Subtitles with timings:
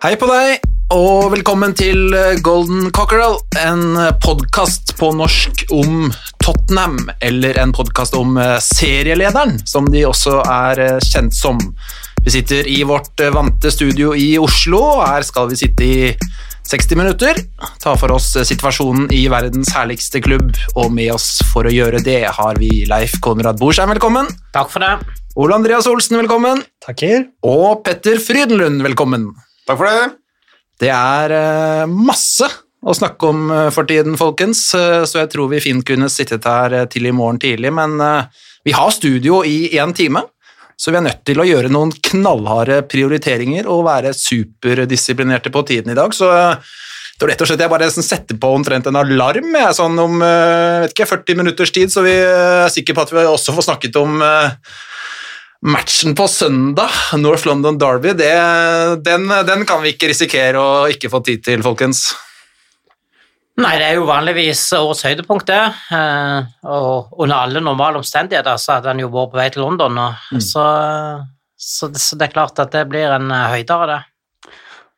[0.00, 0.62] Hei på deg,
[0.96, 6.06] og velkommen til eh, Golden Cockerel, en podkast på norsk om
[6.40, 11.60] Tottenham, eller en podkast om eh, serielederen, som de også er eh, kjent som.
[12.24, 16.08] Vi sitter i vårt eh, vante studio i Oslo, og her skal vi sitte i
[16.70, 17.42] 60 minutter,
[17.84, 22.00] ta for oss eh, situasjonen i verdens herligste klubb, og med oss for å gjøre
[22.08, 24.32] det har vi Leif Konrad Borsheim, velkommen.
[24.56, 24.96] Takk for det.
[25.36, 26.64] Ole Andreas Olsen, velkommen.
[26.88, 27.28] Takker.
[27.52, 29.28] Og Petter Frydenlund, velkommen.
[29.70, 30.06] Takk for det.
[30.82, 32.48] Det er eh, masse
[32.82, 36.48] å snakke om eh, for tiden, folkens, eh, så jeg tror vi fint kunne sittet
[36.48, 37.94] her til i morgen tidlig, men
[38.66, 40.24] vi har studio i én time,
[40.74, 45.94] så vi er nødt til å gjøre noen knallharde prioriteringer og være superdisiplinerte på tiden
[45.94, 48.98] i dag, så det var rett og slett jeg bare nesten setter på omtrent en
[48.98, 50.18] alarm jeg, sånn om
[50.88, 54.18] ikke, 40 minutters tid, så vi er sikre på at vi også får snakket om
[55.60, 58.32] matchen på søndag, North London Derby, det,
[59.04, 62.08] den, den kan vi ikke risikere å ikke få tid til, folkens.
[63.60, 65.60] Nei, det er jo vanligvis årets høydepunkt, det.
[65.92, 70.00] Eh, og under alle normale omstendigheter så hadde han jo vært på vei til London,
[70.00, 70.64] og, så,
[71.60, 74.00] så, så det er klart at det blir en eh, høydere, det.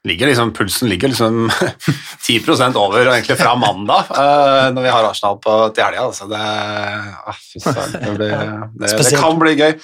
[0.08, 1.50] Ligger liksom, pulsen ligger liksom
[2.27, 2.41] 10
[2.75, 6.06] over egentlig fra mandag, uh, når vi har Arsenal på, til helga.
[6.09, 8.34] Altså det, ah, fy det, blir-
[8.81, 9.77] det, det kan bli gøy.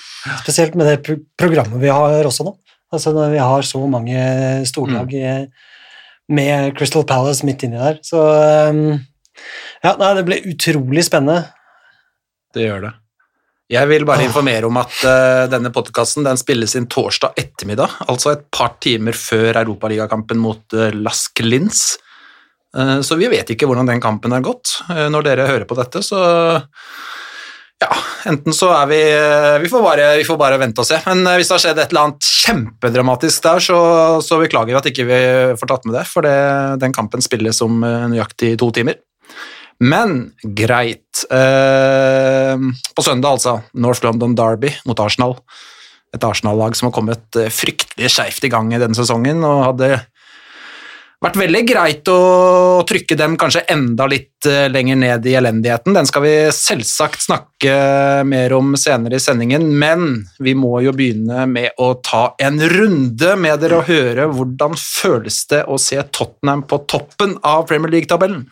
[0.43, 2.57] Spesielt med det programmet vi har også nå.
[2.91, 4.19] Altså når vi har så mange
[4.67, 5.47] storlag mm.
[6.35, 8.01] med Crystal Palace midt inni der.
[8.03, 8.19] Så
[8.73, 8.99] um,
[9.85, 11.45] ja, nei, det blir utrolig spennende.
[12.57, 12.95] Det gjør det.
[13.69, 18.47] Jeg vil bare informere om at uh, denne podkasten spilles inn torsdag ettermiddag, altså et
[18.55, 21.99] par timer før europaligakampen mot uh, Lask Linz.
[22.73, 24.79] Uh, så vi vet ikke hvordan den kampen har gått.
[24.89, 26.17] Uh, når dere hører på dette, så
[27.79, 27.91] ja,
[28.33, 29.03] enten så er vi
[29.63, 31.03] vi får, bare, vi får bare vente og se.
[31.05, 33.79] Men hvis det har skjedd et eller annet kjempedramatisk der, så,
[34.25, 35.21] så beklager vi at ikke vi
[35.61, 36.39] får tatt med det, for det,
[36.81, 38.97] den kampen spilles om nøyaktig to timer.
[39.79, 41.25] Men greit.
[41.31, 42.59] Eh,
[42.95, 43.61] på søndag, altså.
[43.73, 45.39] North London Derby mot Arsenal.
[46.15, 49.99] Et Arsenal-lag som har kommet eh, fryktelig skeivt i gang i denne sesongen, og hadde
[51.23, 52.19] vært veldig greit å
[52.87, 55.95] trykke dem kanskje enda litt eh, lenger ned i elendigheten.
[55.95, 57.75] Den skal vi selvsagt snakke
[58.27, 63.35] mer om senere i sendingen, men vi må jo begynne med å ta en runde
[63.39, 68.49] med dere og høre hvordan føles det å se Tottenham på toppen av Premier League-tabellen.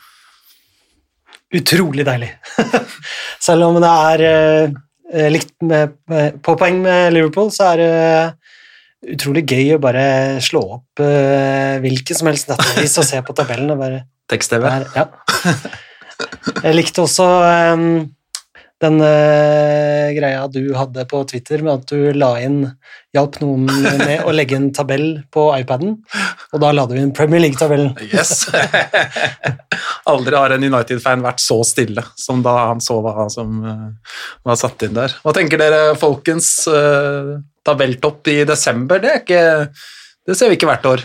[1.54, 2.32] Utrolig deilig.
[3.46, 7.92] Selv om det er eh, likt med, med, på poeng med Liverpool, så er det
[9.14, 10.06] utrolig gøy å bare
[10.42, 13.70] slå opp uh, hvilken som helst nettavis og se på tabellen.
[13.70, 14.64] og bare Tekst-TV.
[14.96, 15.04] Ja.
[16.64, 17.26] Jeg likte også
[17.76, 17.84] um,
[18.82, 22.58] den uh, greia du hadde på Twitter med at du la inn
[23.16, 23.64] hjalp noen
[24.02, 25.94] med å legge en tabell på iPaden,
[26.52, 27.94] og da la du inn Premier League-tabellen.
[28.10, 28.50] Yes!
[30.12, 34.60] Aldri har en United-fan vært så stille som da han så hva som uh, var
[34.60, 35.16] satt inn der.
[35.24, 36.50] Hva tenker dere, folkens?
[36.68, 39.40] Uh, tabelltopp i desember, det, er ikke,
[40.28, 41.02] det ser vi ikke hvert år.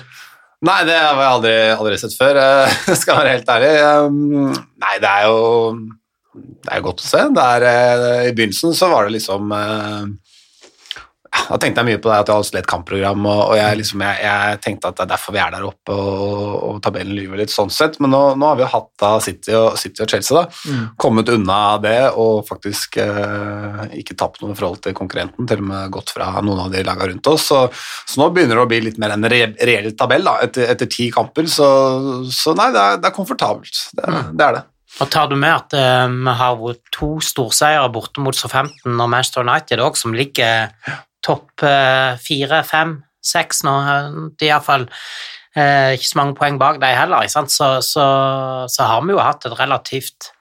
[0.67, 2.37] Nei, det har jeg aldri, aldri sett før,
[2.99, 3.73] skal jeg være helt ærlig.
[3.81, 4.51] Um,
[4.83, 5.39] Nei, det er jo
[6.33, 7.23] det er godt å se.
[7.35, 10.03] Det er, eh, I begynnelsen så var det liksom eh,
[11.31, 14.01] Da tenkte jeg mye på det at jeg hadde slett et kampprogram, og, jeg, liksom,
[14.03, 17.39] jeg, jeg tenkte at det er derfor vi er der oppe, og, og tabellen lyver
[17.39, 17.95] litt sånn sett.
[18.03, 20.43] Men nå, nå har vi jo hatt da City og, City og Chelsea da,
[20.99, 25.69] kommet unna det og faktisk eh, ikke tapt noe i forhold til konkurrenten, til og
[25.71, 27.47] med gått fra noen av de laga rundt oss.
[27.51, 27.61] Så,
[28.07, 30.91] så nå begynner det å bli litt mer en re reell tabell da, etter, etter
[30.91, 31.47] ti kamper.
[31.51, 31.71] Så,
[32.31, 33.87] så nei, det er, det er komfortabelt.
[33.95, 34.35] Det, mm.
[34.35, 34.67] det er det.
[34.99, 39.09] Og tar du med at eh, vi har vært to storseiere borte mot Southampton og
[39.09, 40.73] Manchester United òg, som ligger
[41.25, 43.77] topp eh, fire, fem, seks nå.
[43.79, 44.87] eh, De er iallfall
[45.55, 47.25] eh, ikke så mange poeng bak dem heller?
[47.31, 47.45] Så,
[47.85, 48.05] så,
[48.67, 50.33] så har vi jo hatt et relativt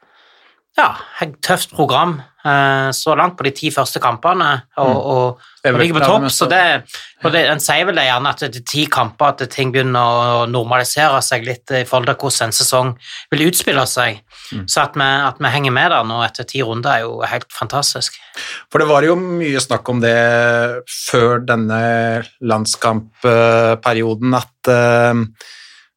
[0.79, 0.95] ja,
[1.45, 4.49] tøft program så langt på de ti første kampene,
[4.81, 6.27] og, og, og ligger på topp.
[6.33, 6.61] Så det,
[7.21, 10.01] og det, en sier vel det gjerne at det er ti kamper at ting begynner
[10.01, 12.95] å normalisere seg litt i forhold til hvordan en sesong
[13.35, 14.23] vil utspille seg.
[14.65, 17.51] Så at vi, at vi henger med der nå etter ti runder, er jo helt
[17.55, 18.17] fantastisk.
[18.73, 20.17] For det var jo mye snakk om det
[20.91, 21.81] før denne
[22.41, 25.25] landskampperioden, at eh,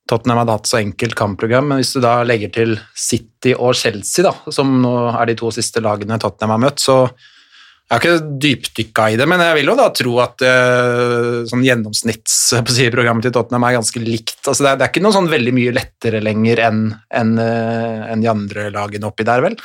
[0.10, 4.26] Tottenham hadde hatt så enkelt kampprogram, men hvis du da legger til City og Chelsea,
[4.26, 6.98] da, som nå er de to siste lagene Tottenham har møtt, så
[7.84, 11.66] jeg har ikke dypdykka i det, men jeg vil jo da tro at uh, sånn
[11.68, 14.40] gjennomsnittsprogrammet til Tottenham er ganske likt.
[14.48, 18.00] Altså det, er, det er ikke noe sånn veldig mye lettere lenger enn en, eh,
[18.10, 19.60] enn de andre lagene oppi der, vel?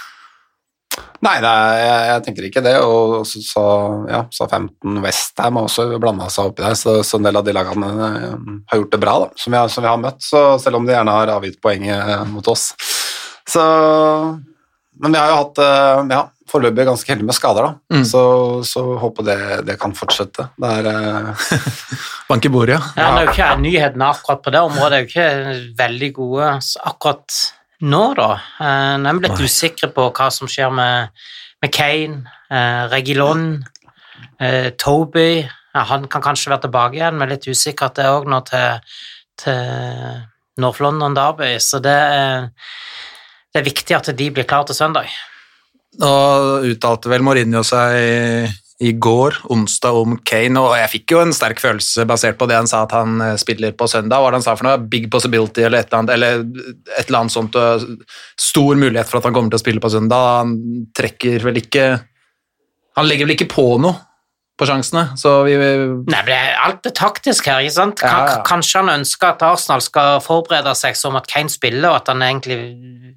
[1.25, 2.75] Nei, det er, jeg, jeg tenker ikke det.
[2.87, 3.65] Og så, så,
[4.11, 7.47] ja, så 15 Westham har også blanda seg oppi der, så, så en del av
[7.47, 8.37] de lagene eh,
[8.71, 10.23] har gjort det bra, da, som vi, har, som vi har møtt.
[10.23, 12.71] Så selv om de gjerne har avgitt poenget eh, mot oss.
[13.49, 13.63] Så
[14.99, 17.99] Men vi har jo hatt eh, ja, foreløpig ganske heldig med skader, da.
[17.99, 18.07] Mm.
[18.07, 18.23] Så,
[18.67, 20.49] så håper det, det kan fortsette.
[20.59, 20.89] Det er
[22.31, 22.83] Bank i bordet, ja.
[22.95, 26.51] Ja, det er jo ikke Nyhetene akkurat på det området er jo ikke veldig gode
[26.67, 27.39] så akkurat
[27.81, 28.31] nå, da.
[28.61, 31.15] Eh, Nå er vi litt usikre på hva som skjer med,
[31.63, 33.47] med Kane, eh, Regilon,
[34.41, 35.45] eh, Toby.
[35.75, 38.95] Ja, han kan kanskje være tilbake igjen, men litt usikkert det òg nå til,
[39.39, 40.23] til
[40.59, 42.49] North London Derby, så det er,
[43.53, 45.13] det er viktig at de blir klare til søndag.
[45.99, 46.15] Nå
[46.69, 51.59] uttalte vel Mourinho seg i går, onsdag, om Kane, og jeg fikk jo en sterk
[51.59, 54.21] følelse basert på det han sa at han eh, spiller på søndag.
[54.21, 54.83] Hva var det han sa for noe?
[54.91, 56.45] Big possibility eller et eller annet, eller
[56.95, 57.59] et eller annet sånt.
[58.39, 60.29] Stor mulighet for at han kommer til å spille på søndag.
[60.45, 60.55] Han
[60.95, 61.89] trekker vel ikke
[62.99, 64.08] Han legger vel ikke på noe
[64.59, 68.01] på sjansene, så vi Nei, men det er alt er taktisk her, ikke sant?
[68.01, 68.43] Kan, Ja, ja.
[68.47, 72.25] Kanskje han ønsker at Arsenal skal forberede seg som at Kane spiller, og at han
[72.27, 72.59] egentlig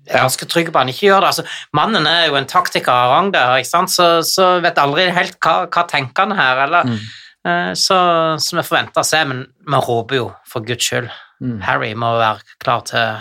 [0.07, 1.31] er ganske trygg på at han ikke gjør det.
[1.33, 3.89] Altså, mannen er jo en taktiker av rang der, ikke sant?
[3.93, 6.83] Så, så vet aldri helt hva, hva tenker han her, eller?
[6.93, 7.01] Mm.
[7.41, 7.97] Eh, Så,
[8.37, 11.09] så vi forventer å se, men vi håper jo, for guds skyld,
[11.41, 11.55] Mm.
[11.65, 13.17] Harry må være klar til,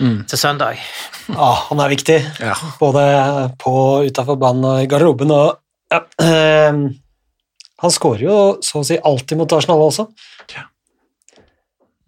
[0.00, 0.20] Mm.
[0.30, 0.78] til søndag.
[1.28, 2.54] Ja, han er viktig, Ja.
[2.78, 3.02] både
[3.58, 5.32] på utafor banen og i garderoben.
[5.34, 5.58] Og,
[5.90, 6.94] ja, ehm,
[7.80, 10.08] han skårer jo så å si alltid mot Arsenal også.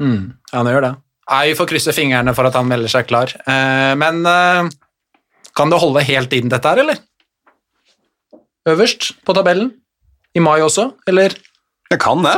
[0.03, 0.93] Mm, ja, han gjør det.
[1.33, 3.33] Jeg Vi får krysse fingrene for at han melder seg klar.
[3.47, 4.69] Eh, men eh,
[5.57, 7.01] kan det holde helt inn, dette her, eller?
[8.69, 9.73] Øverst på tabellen?
[10.37, 11.35] I mai også, eller?
[11.91, 12.37] Det kan det.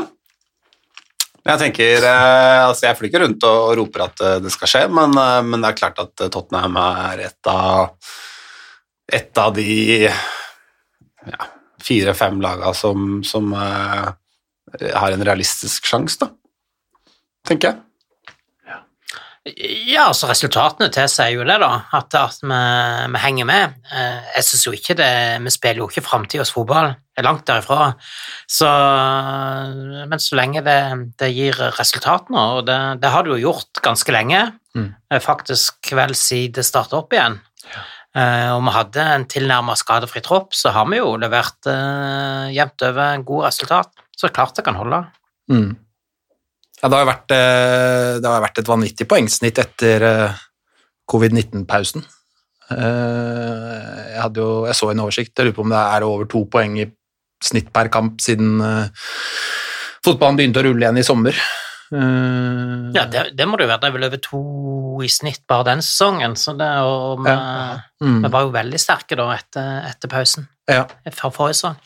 [1.44, 4.84] Jeg tenker, eh, altså jeg flyr ikke rundt og roper at eh, det skal skje,
[4.94, 8.14] men, eh, men det er klart at eh, Tottenham er et av,
[9.12, 9.74] et av de
[10.08, 11.50] ja,
[11.84, 14.12] fire-fem laga som, som uh,
[14.96, 16.30] har en realistisk sjanse, da.
[17.44, 17.80] Tenker jeg.
[19.92, 22.60] Ja, altså resultatene tilsier jo det, da, at, at vi,
[23.12, 23.74] vi henger med.
[23.92, 25.08] Eh, Jeg syns jo ikke det
[25.44, 27.90] Vi spiller jo ikke framtidas fotball, det er langt derifra.
[28.48, 28.70] Så,
[30.08, 30.78] men så lenge det,
[31.20, 34.88] det gir resultatene, og det, det har det jo gjort ganske lenge, Mm.
[35.06, 40.22] eh, faktisk vel siden det starta opp igjen, Eh, og vi hadde en tilnærmet skadefri
[40.22, 43.90] tropp, så har vi jo levert eh, jevnt over en god resultat.
[44.14, 45.00] Så klart det kan holde.
[45.50, 45.72] Mm.
[46.78, 50.42] Ja, det har vært, eh, det har vært et vanvittig poengsnitt etter eh,
[51.10, 52.04] covid-19-pausen.
[52.74, 56.78] Eh, Jeg, jeg så en oversikt, jeg lurer på om det er over to poeng
[56.78, 56.86] i
[57.44, 59.04] snitt per kamp siden eh,
[60.06, 61.40] fotballen begynte å rulle igjen i sommer.
[61.94, 63.82] Eh, Ja, det, det må det jo være.
[63.84, 64.42] Det er vel over to
[65.04, 67.32] i snitt bare den sesongen, så det og vi,
[68.04, 68.20] mm.
[68.26, 70.50] vi var jo veldig sterke da etter, etter pausen.
[70.70, 70.84] ja.
[71.14, 71.80] Fra forrige sesong.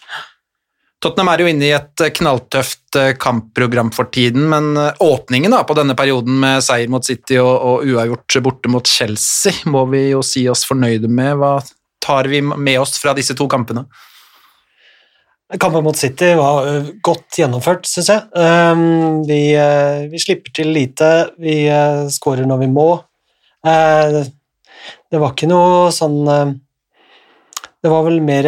[0.99, 5.55] Tottenham er jo inne i et eh, knalltøft eh, kampprogram for tiden, men eh, åpningen
[5.55, 9.85] da, på denne perioden med seier mot City og, og uavgjort borte mot Chelsea må
[9.93, 11.37] vi jo si oss fornøyde med.
[11.39, 11.59] Hva
[12.03, 13.87] tar vi med oss fra disse to kampene?
[15.57, 16.67] Kampen mot City var
[17.01, 18.25] godt gjennomført, syns jeg.
[18.37, 19.41] Ehm, vi,
[20.13, 21.09] vi slipper til lite,
[21.41, 22.89] vi uh, skårer når vi må.
[23.65, 24.19] Eh,
[25.09, 28.47] det var ikke noe sånn Det var vel mer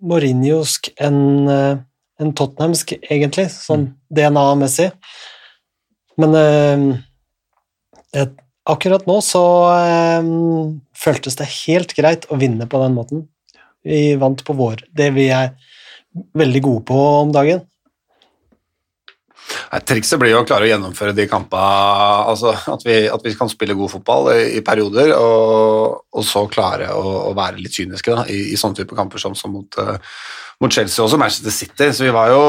[0.00, 4.90] Mourinhosk enn en Tottenhamsk, egentlig, sånn DNA-messig.
[6.20, 6.36] Men
[8.68, 9.44] akkurat nå så
[11.04, 13.26] føltes det helt greit å vinne på den måten.
[13.82, 15.54] Vi vant på vår, det vi er
[16.14, 17.62] veldig gode på om dagen.
[19.70, 23.34] Nei, Trikset blir jo å klare å gjennomføre de kampene altså at, vi, at vi
[23.38, 27.78] kan spille god fotball i, i perioder, og, og så klare å, å være litt
[27.78, 29.98] kyniske da, i, i sånne type kamper som, som mot, uh,
[30.62, 31.90] mot Chelsea og Manchester City.
[31.94, 32.42] Så vi var jo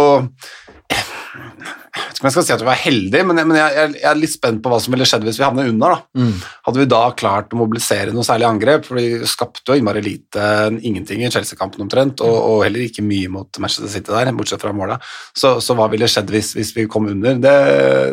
[1.31, 4.17] Jeg vet ikke skal si at vi var heldige, men, jeg, men jeg, jeg, er
[4.19, 5.95] litt spent på hva som ville skjedd hvis vi havnet under.
[5.95, 6.25] da.
[6.67, 8.85] Hadde vi da klart å mobilisere noe særlig angrep?
[8.87, 10.43] For vi skapte jo innmari lite,
[10.83, 14.75] ingenting i Chelsea-kampen omtrent, og, og heller ikke mye mot Manchester City der, bortsett fra
[14.75, 14.99] måla.
[15.31, 17.39] Så, så hva ville skjedd hvis, hvis vi kom under?
[17.41, 17.55] Det,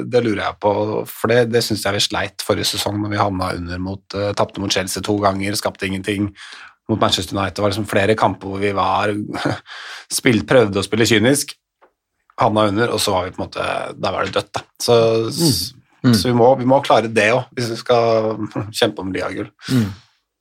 [0.08, 0.75] det lurer jeg på,
[1.10, 4.30] for det, det syns jeg vi sleit forrige sesong når vi havna under mot, uh,
[4.38, 6.30] tapte mot Chelsea to ganger, skapte ingenting.
[6.88, 9.10] Mot Manchester United Det var liksom flere kamper hvor vi var
[10.18, 11.58] spilt, prøvde å spille kynisk,
[12.38, 13.68] havna under, og så var vi på en måte
[13.99, 14.64] Da var det dødt, da.
[14.83, 14.99] Så,
[15.33, 18.37] så vi, må, vi må klare det òg, hvis vi skal
[18.80, 19.50] kjempe om liagull.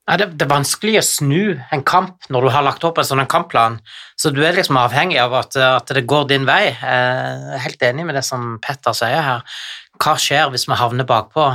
[0.08, 1.40] Ja, det, det er vanskelig å snu
[1.74, 3.76] en kamp når du har lagt opp en sånn en kampplan,
[4.16, 6.70] så du er liksom avhengig av at, at det går din vei.
[6.70, 9.58] Jeg er helt enig med det som Petter sier her.
[10.00, 11.50] Hva skjer hvis vi havner bakpå?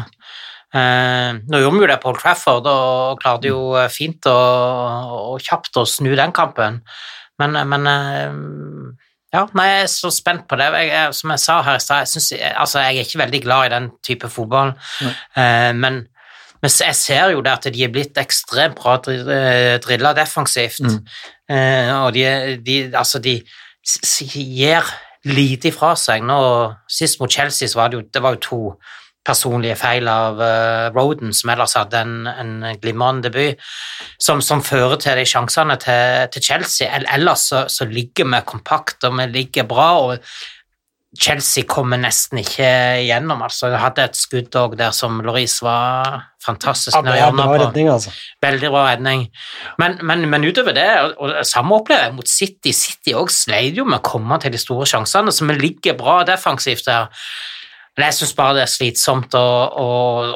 [0.74, 5.42] Eh, nå gjorde vi jo det på Old Trafford og klarte jo fint og, og
[5.42, 6.80] kjapt å snu den kampen,
[7.42, 8.38] men, men eh,
[9.34, 10.70] ja, nei, jeg er så spent på det.
[10.78, 13.66] Jeg, jeg, som jeg sa her i stad, jeg, altså, jeg er ikke veldig glad
[13.66, 16.04] i den type fotball, eh, men,
[16.62, 20.86] men jeg ser jo det at de er blitt ekstremt bra drilla defensivt,
[21.50, 22.28] eh, og de,
[22.66, 23.40] de, altså, de
[24.34, 26.24] gir lite ifra seg.
[26.28, 26.40] Nå,
[26.92, 28.62] sist mot Chelsea så var det jo, det var jo to
[29.24, 33.62] personlige feil av uh, Roden, som ellers hadde en, en glimrende debut,
[34.22, 36.90] som, som fører til de sjansene til, til Chelsea.
[37.16, 40.20] Ellers så, så ligger vi kompakt, og vi ligger bra, og
[41.20, 42.68] Chelsea kommer nesten ikke
[43.04, 43.44] igjennom.
[43.46, 47.92] Altså, jeg hadde et skudd òg der som Loris var fantastisk Ja, er bra redning,
[47.94, 48.10] altså.
[48.42, 49.28] Veldig bra redning.
[49.78, 52.74] Men, men, men utover det, og, og samme opplever jeg mot City.
[52.74, 56.24] City òg sleit jo med å komme til de store sjansene, så vi ligger bra
[56.28, 57.14] defensivt der.
[57.94, 59.48] Men jeg syns bare det er slitsomt å,
[59.78, 59.90] å,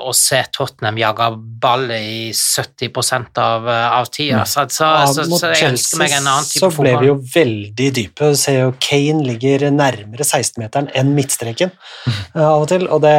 [0.06, 1.30] å se Tottenham jage
[1.62, 4.44] ball i 70% av, av tida.
[4.46, 7.88] Så, så, Ja, så, så jeg ønsker meg en annen så ble vi jo veldig
[7.98, 8.30] dype.
[8.30, 12.86] Du ser jo Kane ligger nærmere 16-meteren enn midtstreken eh, av og til.
[12.94, 13.16] Og det,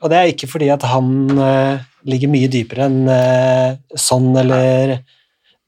[0.00, 1.76] og det er ikke fordi at han uh,
[2.08, 5.02] ligger mye dypere enn uh, Son eller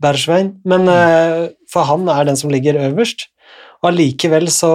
[0.00, 3.28] Bergsvein, men uh, for han er den som ligger øverst.
[3.82, 4.72] Og allikevel så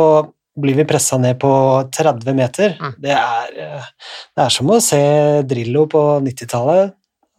[0.62, 1.53] blir vi pressa ned på
[1.98, 2.75] 30 meter.
[2.79, 2.93] Mm.
[3.01, 3.88] Det, er, eh,
[4.36, 5.01] det er som å se
[5.50, 6.93] Drillo på 90-tallet.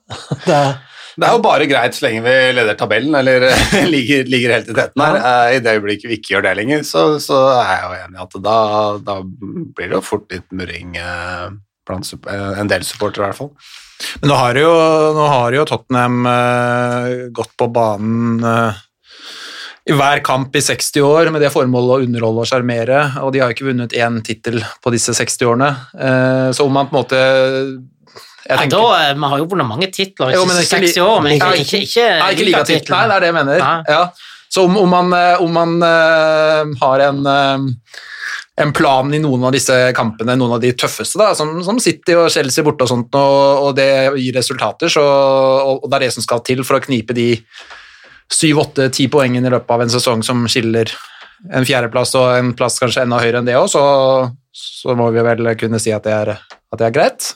[0.49, 0.65] Det
[1.15, 3.45] Det er jo bare greit så lenge vi leder tabellen, eller
[3.95, 5.19] ligger, ligger helt i teten her.
[5.21, 5.35] Ja.
[5.55, 8.25] I det øyeblikket vi ikke gjør det lenger, så, så er jeg jo enig i
[8.25, 8.57] at da,
[8.99, 11.55] da blir det jo fort litt murring eh,
[11.87, 13.53] blant eh, en del supportere, i hvert fall.
[14.21, 14.73] Men nå har jo,
[15.15, 18.83] nå har jo Tottenham eh, gått på banen eh,
[19.85, 23.43] i hver kamp i 60 år med det formålet å underholde og sjarmere, og de
[23.43, 25.69] har jo ikke vunnet én tittel på disse 60 årene.
[25.93, 27.21] Eh, så om man på en måte
[28.45, 30.81] jeg tenker, Nei, da, Vi har jo vunnet mange titler i Jo, men de ikke
[30.81, 32.97] siste li- 60 år, men ikke, ikke, ikke, Nei, ikke ligatittel.
[32.97, 33.61] Nei, det er det jeg mener.
[33.61, 33.71] Ja.
[33.89, 34.33] Ja.
[34.55, 38.03] Så om, om man, eh, om man uh, har en, uh,
[38.65, 42.15] en plan i noen av disse kampene, noen av de tøffeste, da, som, som City
[42.21, 43.89] og Chelsea borte og sånt, og, og det
[44.21, 47.33] gir resultater, så, og, og det er det som skal til for å knipe de
[48.33, 50.91] syv, åtte, ti poengene i løpet av en sesong som skiller
[51.53, 53.85] en fjerdeplass og en plass kanskje enda høyere enn det òg, så,
[54.57, 57.35] så må vi vel kunne si at det er, at det er greit.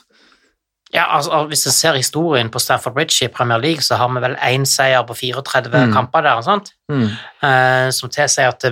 [0.89, 4.23] Ja, altså, Hvis du ser historien på Stafford Bridge i Premier League, så har vi
[4.23, 5.93] vel én seier på 34 Mm.
[5.93, 6.41] kamper der.
[6.41, 6.71] sant?
[6.89, 7.09] Mm.
[7.43, 8.71] Eh, som tilsier at det,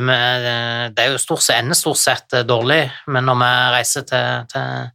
[0.98, 4.48] det er jo stort sett, ender stort sett eh, dårlig, men når vi reiser til,
[4.50, 4.90] til,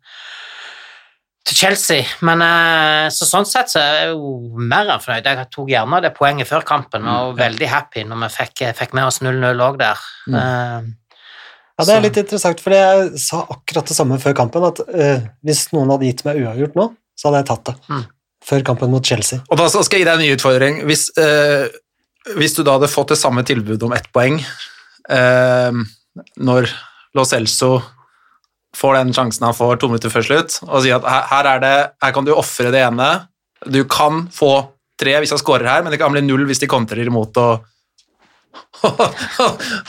[1.45, 5.27] til Chelsea Men eh, så sånn sett så er jeg jo mer enn fornøyd.
[5.27, 8.95] Jeg tok gjerne det poenget før kampen, og var veldig happy når vi fikk, fikk
[8.95, 10.03] med oss 0-0 òg der.
[10.33, 10.91] Eh,
[11.79, 14.81] Ja, det er Så- litt interessant, for jeg sa akkurat det samme før kampen, at
[14.81, 16.85] uh, hvis noen hadde gitt meg uavgjort nå,
[17.17, 17.75] så hadde jeg tatt det.
[17.89, 18.03] Mm.
[18.45, 19.41] Før kampen mot Chelsea.
[19.51, 20.83] Og da skal jeg gi deg en ny utfordring.
[20.87, 21.67] Hvis, uh,
[22.37, 24.37] hvis du da hadde fått det samme tilbudet om ett poeng
[25.09, 25.73] eh,
[26.39, 26.69] når
[27.17, 27.83] Lo Celso
[28.77, 31.61] får den sjansen han får to minutter før slutt, og sier at her, her, er
[31.65, 31.75] det,
[32.05, 33.09] her kan du ofre det ene
[33.69, 34.53] Du kan få
[34.99, 37.69] tre hvis han scorer her, men det kan bli null hvis de kontrer imot og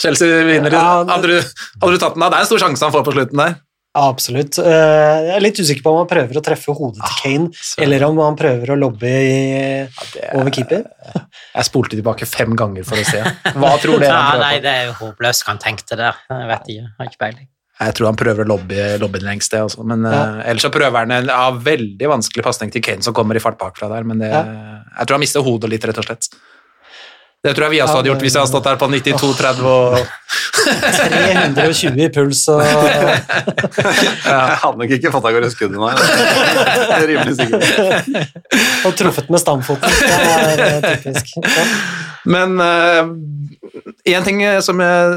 [0.02, 0.72] Chelsea vinner.
[0.72, 2.30] Ja, det- hadde, du, hadde du tatt den da?
[2.30, 3.56] Det er en stor sjanse han får på slutten der.
[3.94, 4.58] Ja, absolutt.
[4.58, 7.82] Eh, jeg er litt usikker på om han prøver å treffe hodet til Kane, ah,
[7.86, 9.36] eller om han prøver å lobbe i,
[10.34, 10.88] over keeper.
[11.54, 13.22] Jeg spolte tilbake fem ganger for å se.
[13.54, 16.18] Hva tror dere ja, nei, det er jo håpløst hva han tenkte der.
[16.32, 16.88] Jeg vet ikke.
[16.88, 17.50] Jeg har ikke peiling.
[17.82, 19.84] Jeg tror han prøver å lobbe, lobbe den lengst, det også.
[19.84, 20.10] Men Ja.
[20.38, 23.40] uh, ellers så prøver han en ja, veldig vanskelig pasning til Kane som kommer i
[23.44, 24.44] fart bakfra der, men det, Ja.
[25.00, 26.30] jeg tror han mister hodet litt, rett og slett.
[27.44, 29.66] Det tror jeg vi også Ja, hadde gjort hvis jeg hadde stått der på 92-30
[29.68, 29.98] og
[30.64, 37.64] 320 i puls og Jeg hadde nok ikke fått av gårde skuddet er Rimelig sikkert.
[38.88, 39.92] og truffet med stamfoten.
[40.00, 41.34] Det er eh, typisk.
[41.44, 41.66] Ja.
[42.32, 43.04] Men eh,
[44.04, 45.12] En ting eh, som jeg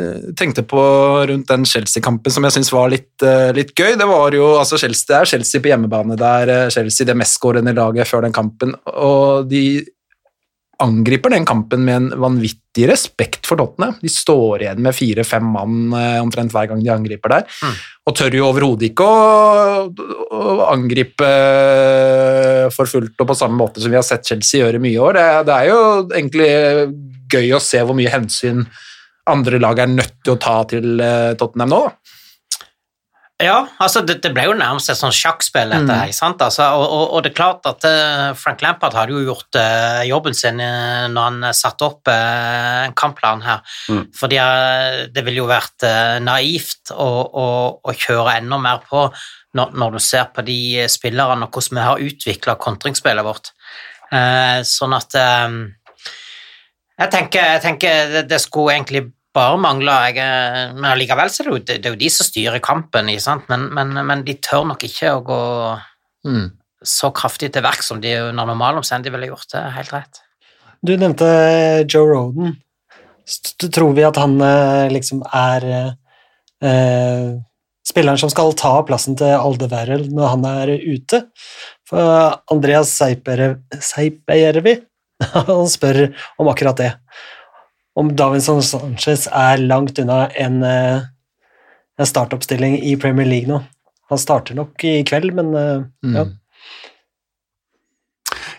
[0.00, 0.80] eh, tenkte på
[1.28, 4.80] rundt den Chelsea-kampen som jeg syns var litt, eh, litt gøy, det var jo altså
[4.80, 6.16] Chelsea, det er Chelsea på hjemmebane.
[6.16, 9.82] Det er Chelsea det mestskårende laget før den kampen, og de
[10.80, 13.98] angriper den kampen med en vanvittig respekt for Tottenham.
[14.00, 15.92] De står igjen med fire-fem mann
[16.22, 17.58] omtrent hver gang de angriper der,
[18.08, 19.84] og tør jo overhodet ikke å,
[20.32, 21.28] å angripe
[22.72, 25.20] for fullt og på samme måte som vi har sett Chelsea gjøre mye i år.
[25.20, 26.50] Det, det er jo egentlig
[27.30, 28.66] gøy å se hvor mye hensyn
[29.30, 31.84] andre lag er nødt til å ta til eh, Tottenham nå.
[31.86, 32.16] da.
[33.40, 36.10] Ja, altså det, det ble jo nærmest et sånn sjakkspill, dette her.
[36.10, 36.42] ikke sant?
[36.44, 40.02] Altså, og, og, og det er klart at eh, Frank Lampard hadde jo gjort uh,
[40.04, 43.64] jobben sin uh, når han satte opp uh, en kampplan her.
[43.88, 44.02] Mm.
[44.16, 44.42] Fordi
[45.14, 45.86] det ville jo vært
[46.20, 47.46] naivt å, å,
[47.80, 49.06] å kjøre enda mer på
[49.56, 50.60] når, når du ser på de
[50.92, 53.54] spillerne og hvordan vi har utvikla kontringsspillet vårt.
[54.66, 55.14] Sånn at
[57.00, 61.42] jeg tenker, jeg tenker det, det skulle egentlig bare mangle jeg, eh, Men allikevel så
[61.42, 63.10] er det, jo, det, er jo de som styrer kampen?
[63.48, 65.42] Men, men, men de tør nok ikke å gå
[66.82, 69.48] så kraftig til verk som de under normale omstendigheter ville gjort.
[69.52, 70.20] Det er helt rett.
[70.80, 71.28] Du nevnte
[71.84, 72.56] Joe Roden.
[73.60, 75.90] Tror vi at han eh, liksom er eh,
[76.66, 77.26] eh,
[77.86, 81.22] spilleren som skal ta plassen til Aldeverrel når han er ute?
[81.88, 84.78] For Andreas Seipejärvi
[85.32, 86.06] han spør
[86.40, 86.90] om akkurat det.
[87.98, 91.02] Om Davinson Sanchez er langt unna en, eh,
[91.98, 93.60] en startoppstilling i Premier League nå.
[94.10, 95.82] Han starter nok i kveld, men eh,
[96.14, 96.24] ja.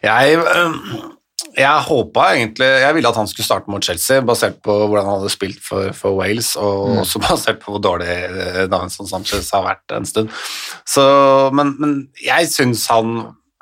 [0.01, 0.77] Jeg, øh,
[1.53, 5.19] jeg håpa egentlig Jeg ville at han skulle starte mot Chelsea, basert på hvordan han
[5.19, 8.07] hadde spilt for, for Wales, og også basert på hvor dårlig
[8.71, 10.31] Davinson Sanchez har vært en stund.
[10.87, 11.03] Så,
[11.53, 13.21] men, men jeg syns han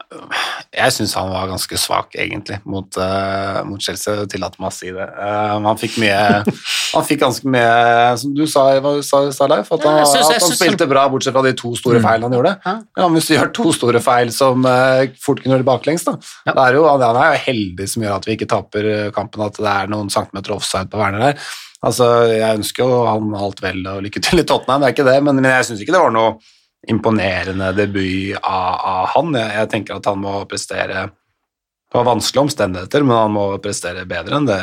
[0.10, 4.24] jeg syns han var ganske svak, egentlig, mot, uh, mot Chelsea.
[4.32, 5.06] Tillater meg å si det.
[5.06, 6.18] Uh, han fikk mye
[6.96, 10.32] Han fikk ganske mye Som du sa, hva sa, sa Leif, at han, Ja, synes-
[10.32, 12.56] at han spilte spilte bra, bortsett fra de to store feilene han gjorde.
[12.66, 12.76] Ja.
[13.04, 16.18] Men hvis du gjør to store feil som uh, fort kunne gjøre det baklengs, da.
[16.50, 16.58] Ja.
[16.58, 19.62] Det er jo, han er jo heldig som gjør at vi ikke taper kampen, at
[19.62, 21.50] det er noen centimeter offside på Werner der.
[21.86, 25.08] Altså, Jeg ønsker jo han alt vel og lykke til i Tottenham, det er ikke
[25.08, 26.40] det, men, men jeg syns ikke det var noe
[26.88, 29.34] imponerende debut av, av han.
[29.36, 34.06] Jeg, jeg tenker at han må prestere Det var vanskelige omstendigheter, men han må prestere
[34.08, 34.62] bedre enn det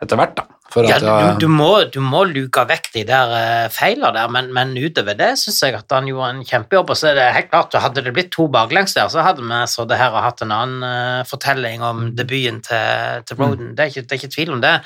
[0.00, 0.46] etter hvert, da.
[0.70, 4.30] Ja, at, eh, du, du, må, du må luke vekk de der uh, feilene der,
[4.30, 6.92] men, men utover det syns jeg at han gjorde en kjempejobb.
[6.94, 9.60] Og så er det helt klart, Hadde det blitt to baklengs der, så hadde vi
[9.70, 13.74] så det her og hatt en annen eh, fortelling om debuten til, til Roden.
[13.74, 14.76] Det, er ikke, det er ikke tvil om det.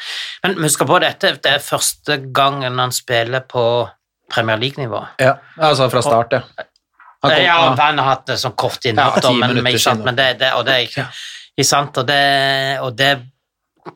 [0.46, 3.66] Men husk på dette, det er første gangen han spiller på
[4.34, 5.00] Premier League-nivå.
[5.22, 6.42] Ja, altså fra start, ja.
[7.24, 7.74] Han kom- ja, ja.
[7.78, 10.66] han har hatt det sånn kort inn, Ja, da, men, men, men det, det, og
[10.66, 11.06] det er ikke,
[11.56, 11.64] ja.
[11.64, 12.18] sant, og det,
[12.84, 13.12] og det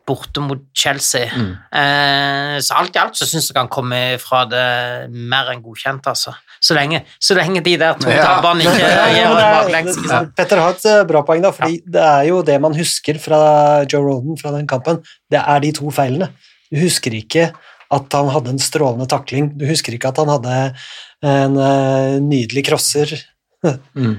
[0.09, 1.29] borte mot Chelsea.
[1.33, 1.53] Mm.
[1.81, 4.65] Eh, så alt i alt så syns jeg han kommer fra det
[5.13, 6.35] mer enn godkjent, altså.
[6.61, 8.25] Så lenge, så lenge de der to Ja.
[8.27, 9.97] tabbene ikke gjør det baklengs.
[10.37, 13.41] Petter har et eh, bra poeng, da, fordi det er jo det man husker fra
[13.89, 15.01] Joe Roden fra den kampen.
[15.31, 16.29] Det er de to feilene.
[16.69, 17.47] Du husker ikke
[17.95, 19.53] at han hadde en strålende takling.
[19.59, 20.57] Du husker ikke at han hadde
[21.25, 23.15] en uh, nydelig crosser.
[23.65, 24.19] Mm.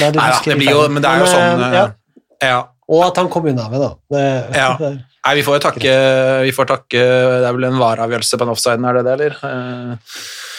[0.00, 0.82] Nei, du Nei husker det de blir jo.
[0.90, 1.86] Men det er jo sånn eh, eh, ja.
[2.52, 2.60] ja.
[2.90, 3.92] Og at han kom unna med det.
[4.14, 4.26] det,
[4.58, 4.72] Ja.
[5.20, 5.94] Nei, vi får jo takke
[6.46, 9.34] Vi får takke Det er vel en vareavgjørelse på en offside, er det det, eller?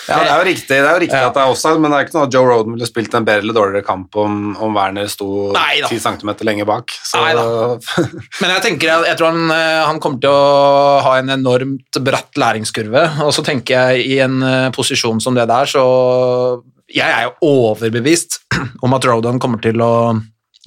[0.07, 1.27] Ja, det er jo riktig, det er jo riktig Ja.
[1.29, 3.25] at det er offside, men det er ikke noe at Joe Roden ville spilt en
[3.27, 5.91] bedre eller dårligere kamp om, om Werner sto Nei da.
[5.91, 6.95] 10 cm lenger bak.
[7.05, 7.21] Så,
[8.41, 12.01] Men jeg tenker, jeg, jeg tror han, eh, han kommer til å ha en enormt
[12.01, 15.85] bratt læringskurve, og så tenker jeg i en eh, posisjon som det der, så
[16.91, 18.41] Jeg er jo overbevist
[18.83, 19.93] om at Rodan kommer til å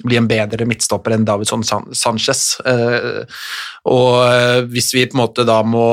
[0.05, 2.57] bli en bedre midtstopper enn Davidson San Sanchez.
[2.67, 3.21] Eh,
[3.87, 5.85] og hvis vi på en måte da må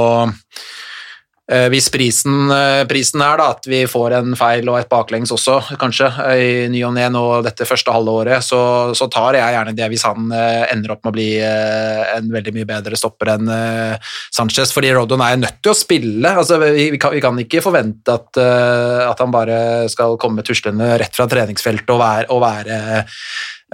[1.51, 5.57] hvis prisen, eh, prisen er da at vi får en feil og et baklengs også,
[5.81, 8.61] kanskje, eh, i ny og ne nå dette første halve året, så,
[8.95, 12.31] så tar jeg gjerne det hvis han eh, ender opp med å bli eh, en
[12.31, 16.31] veldig mye bedre stopper enn eh, Sanchez, fordi Rodon er nødt til å spille.
[16.31, 19.59] Altså, vi, kan, vi kan ikke forvente at, eh, at han bare
[19.91, 22.79] skal komme tuslende rett fra treningsfeltet og være, og være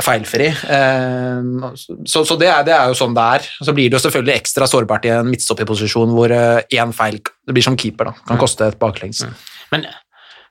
[0.04, 0.48] feilfri.
[0.48, 1.70] Eh,
[2.06, 3.46] Så, så det, er, det er jo sånn det er.
[3.66, 7.64] Så blir det jo selvfølgelig ekstra sårbart i en midtstopperposisjon hvor én feil Det blir
[7.66, 8.12] som keeper, da.
[8.28, 9.24] Kan koste et baklengs.
[9.72, 9.86] Men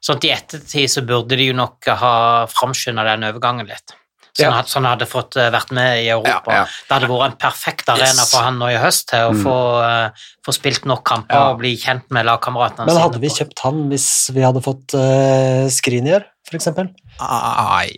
[0.03, 2.11] sånn i ettertid så burde de jo nok ha
[2.51, 3.95] framskynda den overgangen litt.
[4.37, 4.59] Sånn Ja.
[4.61, 6.51] at han hadde fått eh, vært med i Europa.
[6.53, 6.65] Ja, ja.
[6.85, 8.29] Det hadde vært en perfekt arena Yes.
[8.29, 10.09] for han nå i høst til å få, uh,
[10.45, 11.47] få spilt nok kamper Ja.
[11.49, 14.61] og bli kjent med lagkameratene Men sine hadde vi på- kjøpt han hvis vi hadde
[14.61, 16.91] fått uh, Skriniar eksempel?
[17.19, 17.89] Nei,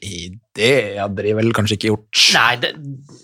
[0.60, 2.24] det hadde de vel kanskje ikke gjort.
[2.36, 2.74] Nei, det,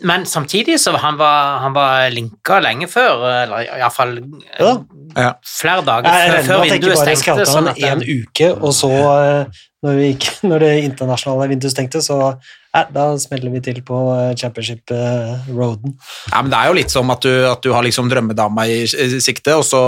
[0.08, 4.18] men samtidig så han var han var linka lenge før, eller iallfall
[4.60, 4.76] Ja.
[5.16, 5.30] Ja.
[5.48, 7.22] flere dager Jeg før, før jeg vinduet bare stengte.
[7.24, 11.72] scouta Sånn han en uke, og så, eh, når, vi gikk, når det internasjonale vinduet
[11.76, 15.96] stengte, så eh, da smeller vi til på eh, championship-roaden.
[16.32, 18.82] Ja, men Det er jo litt som at du, at du har liksom drømmedama i,
[18.84, 19.82] i sikte, og så,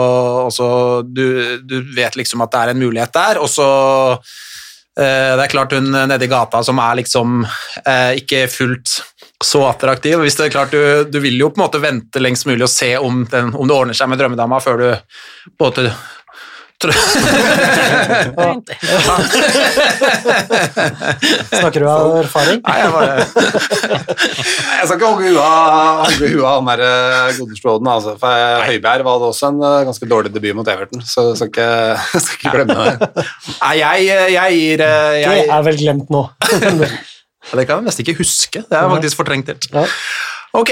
[0.47, 0.69] og så
[1.03, 1.25] du,
[1.67, 3.67] du vet liksom at det er en mulighet der, og så
[4.15, 4.35] eh,
[4.97, 8.95] Det er klart hun nede i gata som er liksom eh, ikke fullt
[9.43, 10.17] så attraktiv.
[10.23, 10.81] Hvis det er klart du,
[11.11, 13.75] du vil jo på en måte vente lengst mulig og se om, den, om det
[13.75, 15.91] ordner seg med drømmedama før du på en måte
[21.57, 22.59] Snakker du av erfaring?
[22.61, 28.13] Nei, jeg bare Jeg skal ikke hogge huet av han der eh, altså.
[28.21, 31.37] For eh, Høibjerg var det også en eh, ganske dårlig debut mot Everton, så jeg
[31.41, 31.69] skal ikke,
[32.13, 32.93] jeg skal ikke glemme det.
[33.63, 33.97] Nei, jeg,
[34.35, 35.25] jeg gir jeg...
[35.25, 36.21] Det er vel glemt nå.
[37.47, 38.59] Det kan jeg nesten ikke huske.
[38.59, 39.65] Det er faktisk fortrengt helt.
[40.53, 40.69] Ok.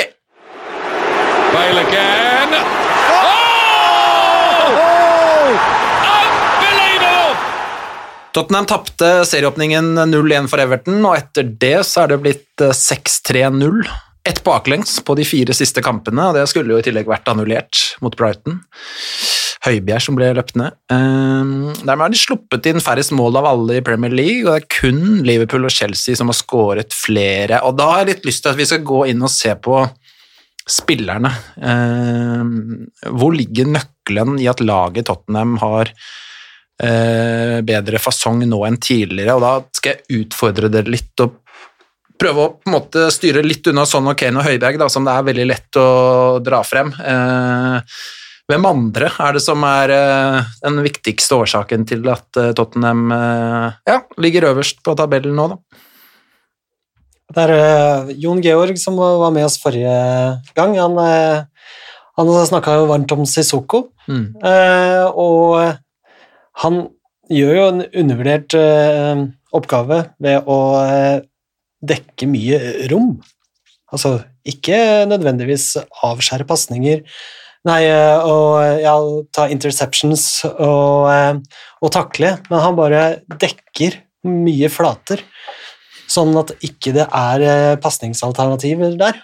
[1.56, 2.52] Bale again.
[3.16, 3.56] Oh!
[6.12, 7.32] Unbelievable!
[8.36, 13.86] Tottenham tapte serieåpningen 0-1 for Everton, og etter det så er det blitt eh, 6-3-0.
[14.28, 17.80] Ett baklengs på de fire siste kampene, og det skulle jo i tillegg vært annullert
[18.04, 18.58] mot Brighton.
[19.66, 20.76] Høibjerg som ble løpt ned.
[20.92, 24.66] Um, dermed har de sluppet inn færrest mål av alle i Premier League, og det
[24.66, 27.62] er kun Liverpool og Chelsea som har skåret flere.
[27.64, 29.80] Og da har jeg litt lyst til at vi skal gå inn og se på
[30.76, 31.32] spillerne.
[31.62, 32.52] Um,
[33.16, 36.25] hvor ligger nøkkelen i at laget Tottenham har eh,
[36.78, 41.38] bedre fasong nå enn tidligere, og da skal jeg utfordre dere litt og
[42.20, 45.04] prøve å på en måte styre litt unna sånn og Kane og Høibjerg, da, som
[45.08, 45.88] det er veldig lett å
[46.44, 46.92] dra frem.
[46.96, 47.96] Eh,
[48.52, 53.68] hvem andre er det som er eh, den viktigste årsaken til at eh, Tottenham eh,
[53.90, 55.60] ja, ligger øverst på tabellen nå, da?
[57.36, 59.96] Det er eh, Jon Georg som var med oss forrige
[60.56, 60.76] gang.
[60.78, 61.00] Han,
[62.20, 64.36] han snakka jo varmt om Sissoko, Mm.
[64.46, 65.80] eh, og
[66.64, 66.86] han
[67.32, 69.24] gjør jo en undervurdert eh,
[69.56, 71.18] oppgave ved å eh,
[71.86, 72.60] dekke mye
[72.92, 73.16] rom.
[73.94, 74.78] Altså ikke
[75.10, 75.74] nødvendigvis
[76.06, 77.04] avskjære pasninger,
[77.66, 78.96] nei, eh, og ja,
[79.36, 81.42] ta interceptions og,
[81.82, 83.06] og takle, men han bare
[83.42, 85.22] dekker mye flater
[86.10, 89.18] sånn at ikke det er pasningsalternativer der.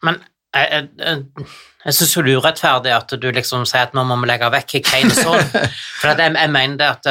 [0.00, 0.16] men
[0.54, 1.46] jeg, jeg,
[1.84, 4.50] jeg, syns jo det er urettferdig at du liksom sier at nå må vi legge
[4.50, 5.48] vekk Kane og sånn.
[6.00, 7.10] For at jeg, jeg mener det at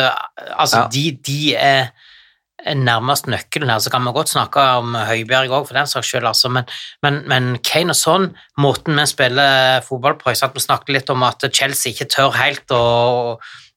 [0.57, 0.87] altså, Ja.
[0.93, 5.77] de, de er nærmest nøkkelen her, så kan vi godt snakke om Høibjerg òg, for
[5.77, 6.51] den saks skyld, altså.
[6.51, 6.67] men,
[7.05, 8.27] men, men Kane og sånn,
[8.59, 10.33] måten vi spiller fotball på?
[10.33, 12.83] Vi snakket litt om at Chelsea ikke tør helt å,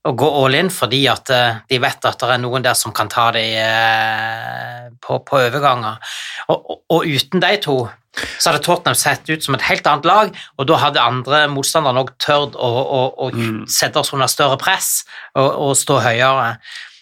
[0.02, 2.94] å gå all in fordi at eh, de vet at det er noen der som
[2.94, 6.14] kan ta dem eh, på, på overganger.
[6.48, 7.76] Og, og, og uten de to
[8.12, 11.96] så hadde Tottenham sett ut som et helt annet lag, og da hadde andre motstandere
[11.96, 13.28] nok tørt å, å, å
[13.70, 16.58] sette oss under større press og, og stå høyere.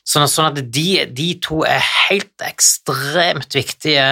[0.07, 4.07] Sånn at, sånn at de, de to er helt ekstremt viktige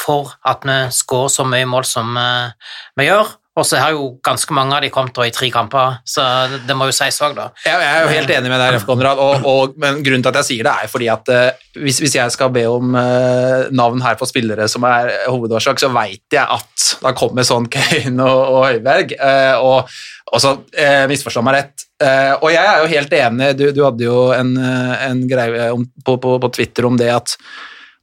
[0.00, 3.36] for at vi skårer så mye mål som eh, vi gjør.
[3.54, 6.24] Og så har jo ganske mange av de kommet i tre kamper, så
[6.66, 7.44] det, må jo sies òg, da.
[7.62, 8.86] Jeg, jeg er jo helt enig med deg, Ref.
[8.88, 12.00] Konrad, og, og, men grunnen til at jeg sier det, er fordi at eh, hvis,
[12.02, 16.34] hvis jeg skal be om uh, navn her på spillere som er hovedårsak, så veit
[16.34, 19.14] jeg at da kommer sånn Kane og, og Høiberg.
[19.22, 19.94] Uh, og,
[20.34, 21.84] og så eh, misforstå meg rett.
[22.02, 25.68] eh, og jeg er jo helt enig, du, du hadde jo en, eh, en greie
[25.74, 27.36] om, på, på, på Twitter om det at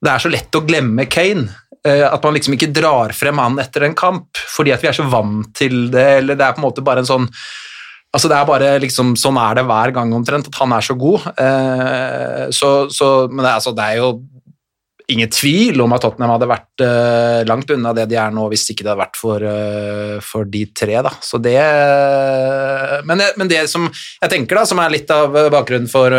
[0.02, 1.50] det er så lett å glemme Kane.
[1.88, 4.98] Eh, At man liksom ikke drar frem han etter en kamp, fordi at vi er
[4.98, 7.30] så vant til det, eller det er på en måte bare en sånn
[8.12, 10.98] Altså det er bare liksom, Sånn er det hver gang omtrent, at han er så
[11.00, 11.30] god.
[11.40, 14.10] Eh, så, så, men det, er- altså, det er jo
[15.12, 18.66] ingen tvil om at Tottenham hadde vært eh, langt unna det de er nå, hvis
[18.72, 19.44] ikke det hadde vært for,
[20.28, 21.00] for de tre.
[21.08, 21.12] Da.
[21.24, 21.56] Så det,
[23.08, 26.16] men, det, men det som jeg tenker, da, som er litt av bakgrunnen for,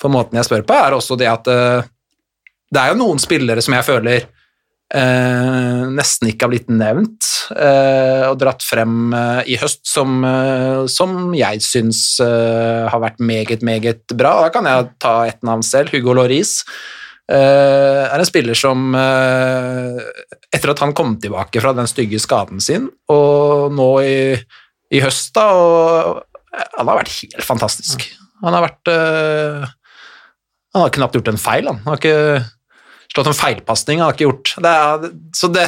[0.00, 3.74] for måten jeg spør på, er også det at det er jo noen spillere som
[3.76, 4.26] jeg føler
[4.88, 11.34] nesten ikke har blitt nevnt eh, og dratt frem eh, i høst, som, eh, som
[11.36, 14.38] jeg syns eh, har vært meget, meget bra.
[14.46, 16.62] Da kan jeg ta ett navn selv, Hugo Loris.
[17.28, 19.98] Eh, er en spiller som eh,
[20.48, 24.20] Etter at han kom tilbake fra den stygge skaden sin, og nå i,
[24.96, 26.22] i høst, da og,
[26.78, 28.06] Han har vært helt fantastisk.
[28.40, 29.66] Han har vært eh,
[30.72, 31.82] Han har knapt gjort en feil, han.
[31.84, 32.46] Han har ikke
[33.18, 34.00] slått en feilpasning.
[34.00, 35.66] Han har ikke gjort det er, Så, det,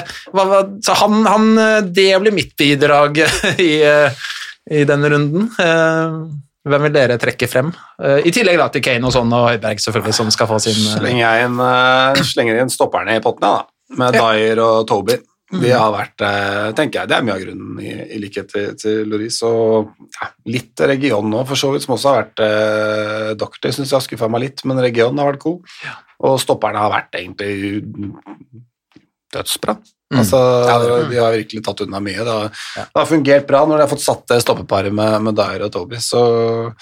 [0.86, 1.50] så han, han
[1.92, 3.18] Det blir mitt bidrag
[3.60, 3.72] i,
[4.70, 5.50] i denne runden.
[5.60, 6.14] Eh,
[6.68, 7.70] Hvem vil dere trekke frem?
[8.02, 10.76] Eh, I tillegg da til Kane og sånn, og Høiberg selvfølgelig, som skal få sin
[10.76, 13.96] eh, Slenger jeg inn, eh, slenger inn stopperne i potten, ja, da.
[13.96, 14.26] Med Ja.
[14.28, 15.16] Dyer og Toby.
[15.50, 18.68] De har vært, eh, tenker jeg, Det er mye av grunnen, i, i likhet til,
[18.78, 19.40] til Loris.
[19.42, 23.90] Og ja, litt region nå, for så vidt, som også har vært eh, Doctor, syns
[23.90, 25.74] jeg har skuffa meg litt, men regionen har vært god.
[26.22, 27.80] Og stopperne har vært egentlig
[29.34, 29.74] dødsbra.
[30.10, 30.18] Mm.
[30.20, 32.18] Altså, Ja, det- De har virkelig tatt unna mye.
[32.18, 35.34] Det har, det har fungert bra når de har fått satt det stoppeparet med, med
[35.36, 35.96] Dyer og Toby.
[35.96, 36.74] Så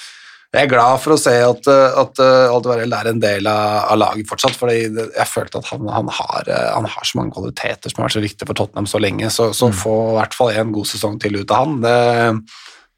[0.54, 3.90] jeg er glad for å se at, uh, at uh, Aldevarell er en del av,
[3.92, 7.34] av laget fortsatt, for jeg følte at han, han, har, uh, han har så mange
[7.36, 10.36] kvaliteter som har vært så viktige for Tottenham så lenge, så, så få i hvert
[10.38, 11.96] fall en god sesong til ut av han, det,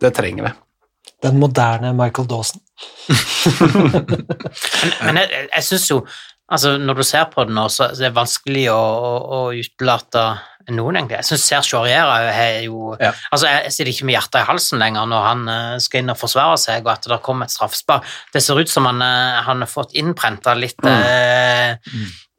[0.07, 0.53] det trenger vi.
[1.27, 2.63] Den moderne Michael Dawson.
[5.05, 5.99] Men jeg, jeg- jeg syns jo
[6.51, 9.41] altså Når du ser på det nå, så så er det vanskelig å, å, å
[9.55, 10.23] utelate
[10.77, 11.19] noen, egentlig.
[11.21, 13.13] Jeg syns Serge Arriera er jo Ja.
[13.33, 16.19] Altså, jeg, sitter ikke med hjertet i halsen lenger når han eh, skal inn og
[16.21, 18.05] forsvare seg, og at det kommer et straffespark.
[18.35, 21.77] Det ser ut som han, eh, han har fått innprenta litt eh,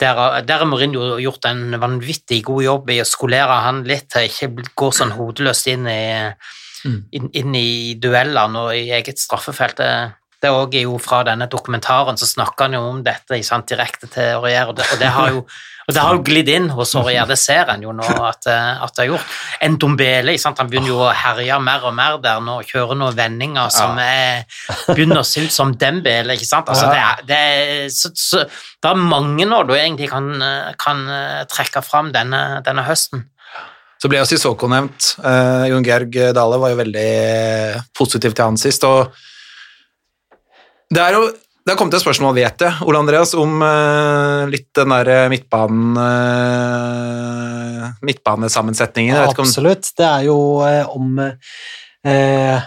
[0.01, 4.15] Der, har- der har Mourinho gjort en vanvittig god jobb i å skolere han litt
[4.17, 6.31] ikke gå sånn hodeløst inn i,
[7.13, 9.77] inn, inn i duellene og i eget straffefelt.
[9.77, 9.91] Det,
[10.41, 14.09] det er også jo fra denne dokumentaren så snakker han jo om dette sant, direkte
[14.09, 15.43] til Aurier, og det, og det har jo
[15.87, 18.83] og det har jo glidd inn hos Aurier, det ser en jo nå at, eh,
[18.85, 19.33] at det har gjort.
[19.65, 20.59] En Dombele, sant?
[20.61, 24.45] han begynner jo å herje mer og mer der nå, kjøre noen vendinger som er,
[24.91, 26.69] begynner å se ut som Dembele, ikke sant?
[26.71, 28.45] Altså, det, er, det, er, så, så,
[28.81, 33.25] det er mange nå du egentlig kan, eh, kan eh, trekke fram denne, denne høsten.
[34.01, 35.11] Så ble jo Sissoko nevnt.
[35.21, 37.09] Uh, Jon Georg Dale var jo veldig
[37.93, 38.81] positiv til han sist.
[38.87, 39.11] og
[40.89, 41.27] Det er jo
[41.61, 45.97] det har kommet et spørsmål, vet jeg, Ole Andreas, om uh, litt den der midtbanen
[45.99, 49.15] uh, midtbanesammensetningen.
[49.29, 49.91] Om, Absolutt.
[49.97, 52.57] Det er jo uh, om eh,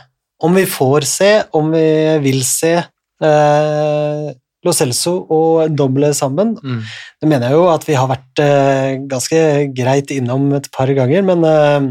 [0.44, 1.86] Om vi får se, om vi
[2.22, 4.30] vil se eh,
[4.64, 6.54] Lo Celso og Doble sammen.
[6.62, 6.80] Mm.
[7.20, 9.40] Det mener jeg jo at vi har vært eh, ganske
[9.76, 11.88] greit innom et par ganger, men eh,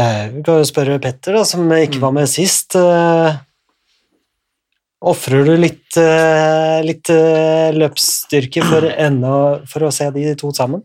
[0.00, 2.76] eh, vi kan jo spørre Petter, da, som ikke var med sist.
[2.78, 3.38] Eh,
[5.06, 8.86] Ofrer du litt, eh, litt eh, løpsstyrke for,
[9.70, 10.82] for å se de to sammen?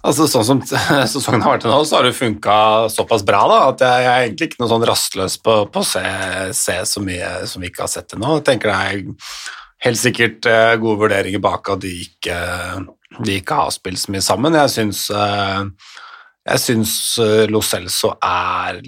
[0.00, 0.60] Altså, sånn som
[1.12, 2.56] sesongen har vært til nå, så har det funka
[2.90, 5.86] såpass bra da, at jeg, jeg er egentlig ikke noe sånn rastløs på, på å
[5.86, 6.04] se,
[6.56, 8.38] se så mye som vi ikke har sett til nå.
[8.38, 9.02] Jeg tenker det er
[9.86, 12.38] helt sikkert eh, gode vurderinger bak at de ikke,
[13.20, 14.56] de ikke har spilt så mye sammen.
[14.62, 15.62] Jeg syns, eh,
[16.50, 18.80] jeg syns eh, Lo Celso er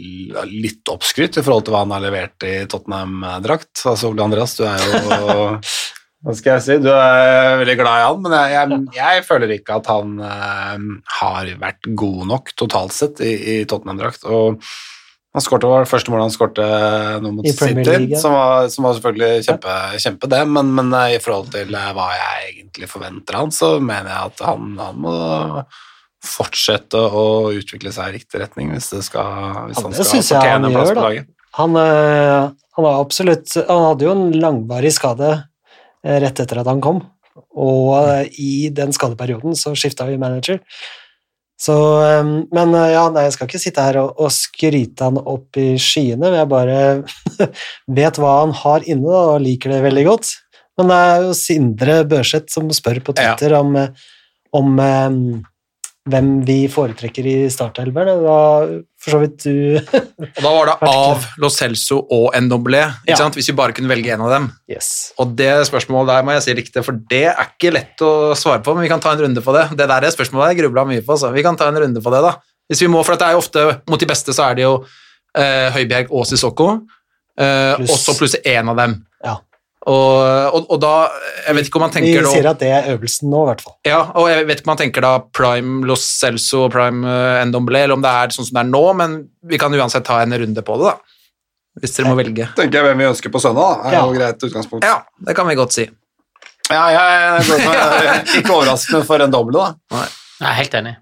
[0.51, 3.75] litt oppskrytt i forhold til hva han har levert i Tottenham-drakt.
[3.87, 5.59] Altså, Ole Andreas, du er jo
[6.23, 6.79] hva skal jeg si?
[6.83, 10.85] Du er veldig glad i han, men jeg, jeg, jeg føler ikke at han uh,
[11.19, 14.29] har vært god nok totalt sett i, i Tottenham-drakt.
[14.31, 14.63] Og
[15.33, 16.65] han skårte var det første målet han skårte
[17.25, 21.23] nå mot City, som, var, som var selvfølgelig kjempe, kjempe det, men, men eh, i
[21.25, 25.17] forhold til hva jeg egentlig forventer han, så mener jeg at han, han må
[26.23, 30.51] fortsette å utvikle seg i riktig retning hvis, det skal, hvis Ja, han skal fortjene
[30.53, 31.31] han en plass på laget.
[31.59, 36.81] Han, eh, han absolutt Han hadde jo en langvarig skade eh, rett etter at han
[36.85, 37.03] kom,
[37.53, 40.63] og eh, i den skadeperioden så skifta vi manager.
[41.63, 41.75] Så,
[42.51, 46.25] men ja, nei, jeg skal ikke sitte her og, og skryte han opp i skyene,
[46.25, 46.79] men jeg bare
[48.01, 50.33] vet hva han har inne da, og liker det veldig godt.
[50.81, 54.05] Men det er jo Sindre Børseth som spør på Twitter om, eh,
[54.57, 55.19] om eh,
[56.11, 58.23] hvem vi foretrekker i startelveren.
[58.25, 58.71] Var
[59.03, 63.17] for så vidt du og da var det av Lo Celso og Ndombele, Ja.
[63.21, 63.35] sant?
[63.39, 64.49] hvis vi bare kunne velge en av dem.
[64.71, 65.13] Yes.
[65.23, 68.63] Og det spørsmålet der må jeg si riktig, for det er ikke lett å svare
[68.67, 69.69] på, men vi kan ta en runde på det.
[69.79, 72.15] Det der er spørsmålet jeg grubla mye på, så vi kan ta en runde på
[72.15, 72.35] det, da.
[72.71, 74.75] Hvis vi må, for det er jo ofte, mot de beste så er det jo
[75.39, 76.69] eh, Høibjerg og Sissoko,
[77.39, 78.99] eh, og så pluss én av dem.
[79.83, 80.91] Og, og, og da
[81.49, 83.49] Jeg vet ikke om man Vi tenker da sier at det er øvelsen nå, i
[83.51, 83.75] hvert fall.
[83.89, 87.41] Ja, og jeg vet ikke om man tenker da prime Los Celso og prime uh,
[87.51, 89.17] Ndombele, eller om det er sånn som det er nå, men
[89.51, 91.19] vi kan uansett ta en runde på det, da.
[91.83, 92.47] Hvis dere må velge.
[92.55, 93.89] Tenker jeg hvem vi ønsker på søndag, da.
[93.91, 94.05] er Ja.
[94.07, 94.87] jo greit utgangspunkt.
[94.87, 95.89] Ja, det kan vi godt si.
[96.71, 99.59] Ja, jeg går for, ikke overraskende for en doble,
[99.91, 100.05] da.
[100.43, 100.95] Jeg er helt enig.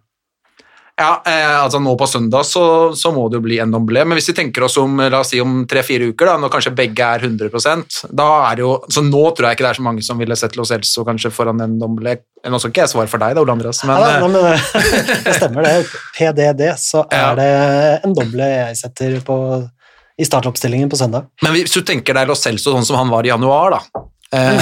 [1.01, 2.63] Ja, eh, altså nå på søndag så,
[2.99, 5.31] så må det jo bli en doble, men hvis vi tenker oss om la oss
[5.33, 9.01] si om tre-fire uker, da, når kanskje begge er 100 da er det jo Så
[9.07, 11.63] nå tror jeg ikke det er så mange som ville sett Los Elso kanskje foran
[11.65, 14.29] en doble, Nå skal ikke jeg svare for deg, da, Ole Andreas, men ja, da,
[14.29, 14.61] men,
[15.25, 15.75] det stemmer, det.
[16.19, 17.35] PDD, så er Ja.
[17.41, 17.51] det
[18.05, 19.37] en doble jeg setter på,
[20.21, 21.29] i startoppstillingen på søndag.
[21.45, 24.61] Men hvis du tenker deg Lo Celso sånn som han var i januar, da, Eh,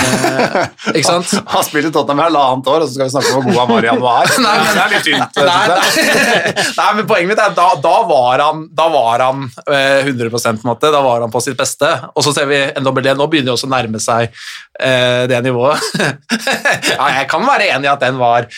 [0.95, 1.29] ikke sant?
[1.53, 3.69] Han spilte Tottenham i halvannet år, og så skal vi snakke om hvor god han
[3.75, 4.31] var i januar.
[4.47, 5.41] Nei, men- det er litt tynt.
[5.45, 5.79] Nei, nei.
[6.79, 10.41] nei, men poenget mitt er da, da var han, da var han eh, 100 på
[10.49, 11.91] en måte, da var han på sitt beste.
[12.15, 14.31] Og så ser vi NWD, nå begynner det også å nærme seg
[14.81, 15.85] eh, det nivået.
[16.95, 18.49] ja, jeg kan være enig i at den var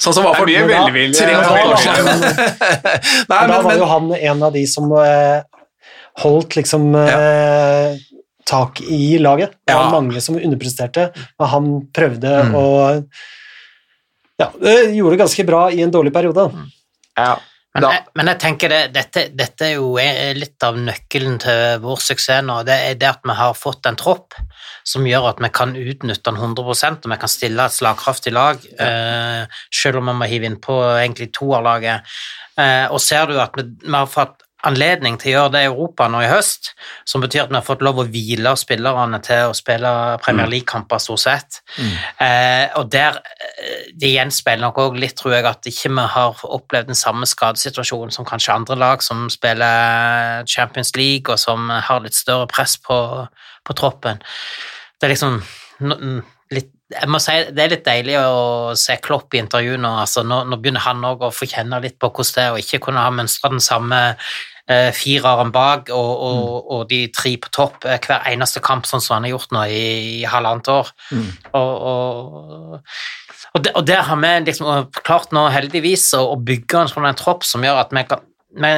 [0.00, 1.20] sånn som var for mye velvilje.
[1.28, 1.42] Ja,
[3.28, 5.44] da var jo han en av de som eh,
[6.22, 7.96] holdt liksom eh,
[8.46, 9.56] tak i laget.
[9.66, 9.90] Det var Ja.
[10.00, 12.54] mange som underpresterte, men han prøvde Mm.
[12.54, 13.04] å
[14.38, 16.50] Ja, det gjorde det ganske bra i en dårlig periode.
[17.16, 17.38] Ja.
[17.76, 19.96] Men, jeg, men jeg tenker det, dette, dette er jo
[20.36, 22.62] litt av nøkkelen til vår suksess nå.
[22.64, 24.36] Det er det at vi har fått en tropp
[24.86, 28.64] som gjør at vi kan utnytte den 100% og vi kan stille et slagkraftig lag,
[28.80, 32.16] eh, selv om vi må hive inn på egentlig laget.
[32.56, 35.68] Uh, og ser du at vi, vi har fått anledning til å gjøre det i
[35.68, 36.72] Europa nå i høst,
[37.08, 39.90] som betyr at vi har fått lov å hvile spillerne til å spille
[40.24, 41.60] Premier League-kamper stort sett.
[42.22, 46.44] Eh, og der eh, det gjenspeiler nok òg litt, tror jeg, at ikke vi har
[46.58, 52.04] opplevd den samme skadesituasjonen som kanskje andre lag som spiller Champions League, og som har
[52.04, 52.98] litt større press på,
[53.66, 54.22] på troppen.
[54.96, 55.42] Det er liksom
[56.54, 59.90] litt jeg må si, Det er litt deilig å se Klopp i intervju nå.
[60.04, 62.60] altså Nå, nå begynner han òg å få kjenne litt på hvordan det er å
[62.62, 63.98] ikke kunne ha mønstra den samme
[64.70, 69.02] eh, fireren bak og, og, og de tre på topp eh, hver eneste kamp, sånn
[69.02, 69.82] som han har gjort nå i,
[70.20, 70.92] i halvannet år.
[71.56, 72.78] Og, og,
[73.54, 77.64] og, der har vi liksom klart nå heldigvis å, bygge en sånn en tropp som
[77.64, 78.24] gjør at vi kan
[78.56, 78.68] vi,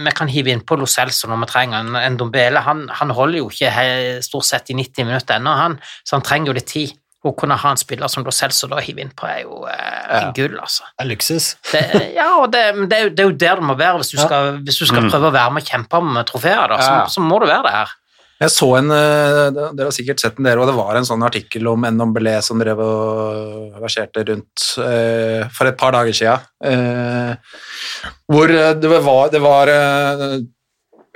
[0.00, 2.62] vi kan hive inn på Lo Celso når vi trenger en, en Dombele.
[2.64, 5.74] Han, han holder jo ikke stort sett i 90 minutter ennå, han,
[6.06, 6.94] så han trenger jo litt tid.
[7.26, 10.30] Å kunne ha en spiller som Lo Celso da hive inn på, er jo eh,
[10.36, 10.86] gull, altså.
[10.94, 11.50] Det er luksus.
[11.72, 11.84] Det,
[12.14, 14.18] ja, og det, det, er jo- det er jo der det må være hvis du
[14.20, 14.26] Ja.
[14.28, 16.68] skal, hvis du skal prøve å være med og kjempe om trofeer.
[16.70, 17.06] Da, så, Ja.
[17.16, 17.94] så må du være det her.
[18.36, 21.22] Jeg så en, eh, dere har sikkert sett den dere, og det var en sånn
[21.24, 26.44] artikkel om Nombelé som drev og verserte rundt eh, for et par dager siden.
[26.60, 27.36] Eh,
[28.28, 30.36] hvor eh, det var, det var eh,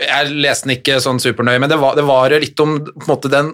[0.00, 3.10] Jeg leste den ikke sånn supernøye, men det var, det var litt om på en
[3.12, 3.52] måte den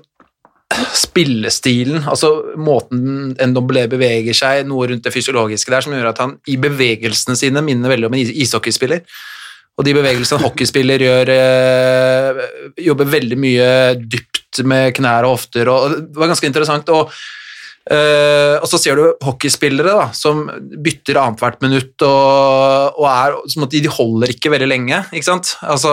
[0.97, 6.35] spillestilen, altså måten Ndombele beveger seg, noe rundt det fysiologiske der som gjør at han
[6.51, 9.05] i bevegelsene sine minner veldig om en ishockeyspiller.
[9.77, 12.43] Og de bevegelsene en hockeyspiller gjør, eh,
[12.87, 16.89] jobber veldig mye dypt med knær og hofter, og det var ganske interessant.
[16.89, 17.13] Og,
[17.91, 20.45] eh, og så ser du hockeyspillere da, som
[20.85, 25.03] bytter annethvert minutt, og, og er, som at de, de holder ikke veldig lenge.
[25.13, 25.53] ikke sant?
[25.67, 25.93] Altså,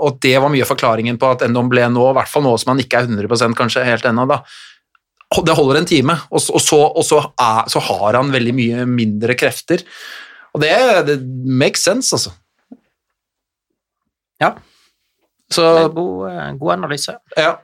[0.00, 2.54] og det var mye av forklaringen på at Endom ble nå, i hvert fall nå
[2.60, 4.40] som han ikke er 100% kanskje helt ennå, da.
[5.42, 8.54] Det holder en time, og, så- og, så, og så, er, så har han veldig
[8.56, 9.82] mye mindre krefter.
[10.54, 10.72] Og det,
[11.08, 11.16] det
[11.60, 12.30] makes sense, altså.
[14.40, 14.54] Ja,
[15.52, 15.62] Så
[15.94, 17.14] god, eh, god analyse.
[17.36, 17.56] ja.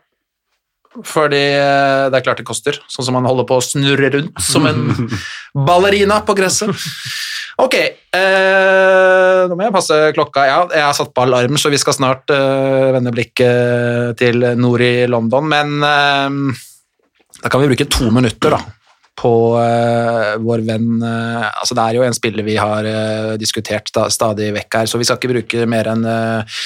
[1.09, 4.43] Fordi eh, det er klart det koster, sånn som man holder på å snurre rundt
[4.45, 4.83] som en
[5.69, 6.73] ballerina på gresset.
[7.63, 10.45] Ok, eh, nå må jeg passe klokka.
[10.49, 14.85] Ja, jeg har satt på alarm, så vi skal snart eh, vende blikket til nord
[14.85, 16.61] i London, men eh,
[17.43, 18.61] da kan vi bruke to minutter da,
[19.19, 23.93] på eh, vår venn eh, altså Det er jo en spiller vi har eh, diskutert
[23.95, 26.61] da, stadig vekk her, så vi skal ikke bruke mer enn eh,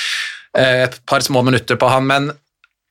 [0.57, 2.46] et par små minutter på han, men eh,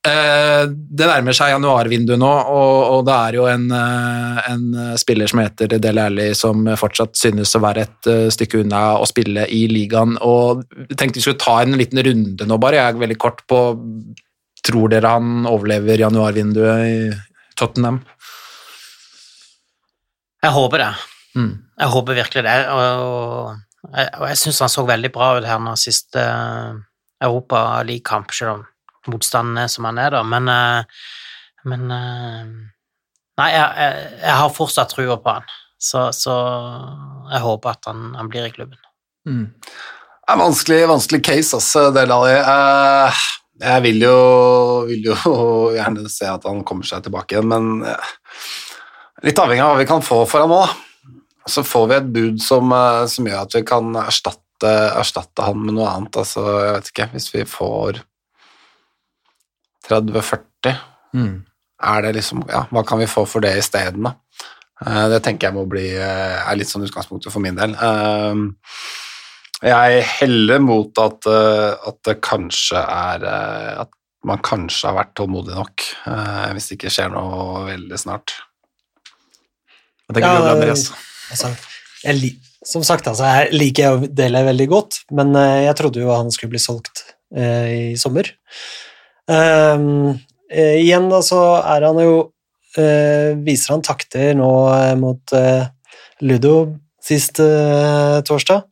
[0.06, 4.66] det nærmer seg januarvinduet nå, og, og det er jo en, eh, en
[5.02, 9.08] spiller som heter Del Alli som fortsatt synes å være et eh, stykke unna å
[9.10, 12.94] spille i ligaen, og jeg tenkte vi skulle ta en liten runde nå bare, jeg
[12.94, 13.66] er veldig kort på
[14.66, 16.96] Tror dere han overlever januarvinduet i
[17.54, 18.00] Tottenham?
[20.42, 20.88] Jeg håper det.
[21.38, 21.52] Mm.
[21.82, 22.56] Jeg håper virkelig det.
[22.74, 26.80] Og, og, og jeg syns han så veldig bra ut her nå siste uh,
[27.22, 28.66] Europa-league-kamp, selv om
[29.12, 30.24] motstanden er som han er, da.
[30.28, 31.04] Men, eh,
[31.70, 32.56] men eh,
[33.36, 35.50] Nei, jeg, jeg, jeg har fortsatt trua på han.
[35.76, 36.34] Så, så
[37.34, 38.80] jeg håper at han, han blir i klubben.
[39.28, 39.50] Mm.
[39.60, 42.38] Det er en vanskelig, vanskelig case, altså, Delali.
[42.40, 43.26] Eh,
[43.66, 44.16] jeg vil jo,
[44.88, 45.18] vil jo
[45.76, 47.84] gjerne se at han kommer seg tilbake igjen, men
[49.28, 50.64] litt avhengig av hva vi kan få for ham nå.
[51.52, 52.72] Så får vi et bud som,
[53.12, 56.24] som gjør at vi kan erstatte, erstatte han med noe annet.
[56.24, 58.00] Altså, jeg vet ikke, hvis vi får
[59.90, 60.76] 30-40,
[61.16, 61.44] Mm.
[61.84, 64.16] er det liksom, ja, hva kan vi få for det isteden, da?
[64.86, 67.72] Eh, Det tenker jeg må bli eh, er litt sånn utgangspunktet for min del.
[67.76, 68.36] Eh,
[69.64, 73.24] Jeg heller mot at, at det kanskje er
[73.86, 73.90] At
[74.26, 78.34] man kanskje har vært tålmodig nok, eh, hvis det ikke skjer noe veldig snart.
[80.10, 80.88] Hva tenker Ja, du, Andreas?
[81.32, 81.52] Altså,
[82.04, 82.34] jeg,
[82.66, 86.60] som sagt, altså, jeg liker Dele veldig godt, men jeg trodde jo han skulle bli
[86.62, 87.04] solgt
[87.36, 88.28] eh, i sommer.
[89.32, 90.20] Ehm,
[90.52, 92.18] eh, igjen da så er han jo
[92.78, 95.36] eh, Viser han takter nå eh, mot
[96.26, 96.56] Ludo
[97.06, 97.38] sist
[98.26, 98.64] torsdag.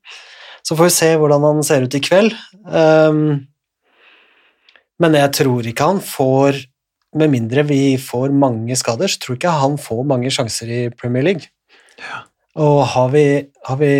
[0.64, 2.34] Så får vi se hvordan han ser ut i kveld.
[2.66, 3.44] Um,
[4.98, 6.62] men jeg tror ikke han får
[7.20, 11.22] Med mindre vi får mange skader, så tror ikke han får mange sjanser i Premier
[11.22, 11.52] League.
[12.58, 13.26] Og har vi,
[13.68, 13.92] har vi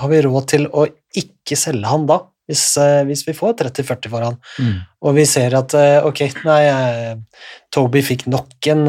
[0.00, 2.18] har vi råd til å ikke selge han da,
[2.50, 4.38] hvis, eh, hvis vi får 30-40 foran.
[4.60, 4.80] Mm.
[5.04, 8.84] Og vi ser at eh, ok, nei, eh, Toby fikk nok en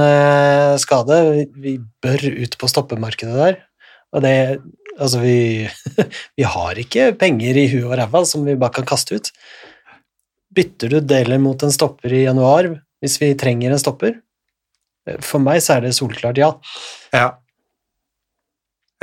[0.81, 1.21] skade,
[1.61, 3.61] vi, bør ut på stoppemarkedet der.
[4.15, 4.35] Og det,
[4.99, 5.37] altså vi,
[6.37, 9.31] vi har ikke penger i huet og ræva som vi bare kan kaste ut.
[10.55, 12.69] Bytter du deler mot en stopper i januar
[13.03, 14.19] hvis vi trenger en stopper?
[15.21, 16.47] For meg så er det solklart ja.
[17.13, 17.27] Ja.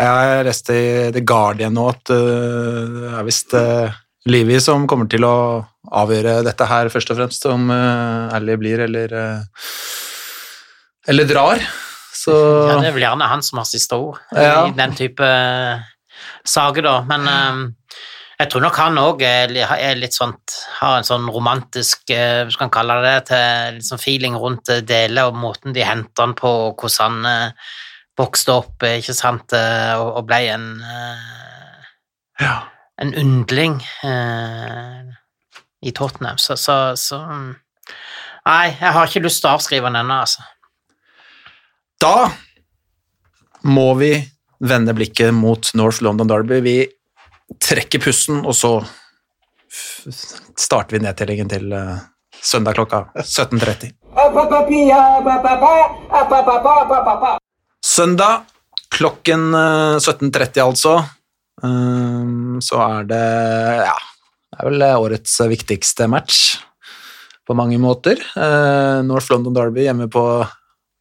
[0.03, 2.23] Jeg leste i The Guardian nå at det
[2.97, 4.01] det er visst uh,
[4.31, 5.35] Livi som kommer til å
[5.91, 9.65] avgjøre dette her, først og fremst, om uh, Ally blir eller uh,
[11.11, 11.63] eller drar.
[12.15, 12.33] Så
[12.69, 14.67] Ja, det er vel gjerne han som har siste ord Ja.
[14.69, 15.81] i den type eh,
[16.47, 16.93] saker, da.
[17.09, 17.97] Men eh,
[18.43, 19.55] jeg tror nok han òg er,
[19.99, 23.17] litt sånt Har en sånn romantisk eh, Hva skal man kalle det?
[23.33, 27.33] til sånn feeling rundt eh, deler og måten de henter han på, og hvordan han
[27.49, 27.73] eh,
[28.21, 31.91] vokste opp, eh, ikke sant, eh, og, ble en eh,
[32.45, 32.57] ja.
[33.03, 35.03] En undling eh,
[35.83, 37.51] i Tottenham, så, så, så mm.
[38.43, 40.43] Nei, jeg har ikke lyst til å avskrive den ennå, altså.
[42.03, 42.31] Da
[43.71, 44.17] må vi
[44.63, 46.59] vende blikket mot North London Derby.
[46.65, 46.77] Vi
[47.63, 48.73] trekker pusten, og så
[50.59, 52.03] starter vi nedtellingen til eh,
[52.43, 53.95] søndag klokka 17.30.
[57.87, 58.43] Søndag
[58.93, 61.22] klokken eh, 17.30 altså, eh,
[61.63, 63.25] så er det
[63.85, 63.95] ja,
[64.53, 66.39] det er vel årets viktigste match
[67.49, 68.21] på mange måter.
[68.37, 70.25] Eh, North London Derby hjemme på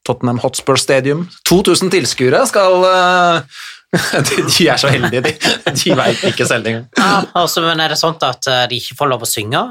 [0.08, 1.28] Tottenham Hotspur Stadium.
[1.49, 3.60] 2000 tilskuere skal eh,
[4.30, 5.34] de, er så heldige, de.
[5.76, 6.88] De veit ikke selv engang.
[6.97, 9.66] Ja, altså, men er det sånn at eh, de ikke får lov å synge?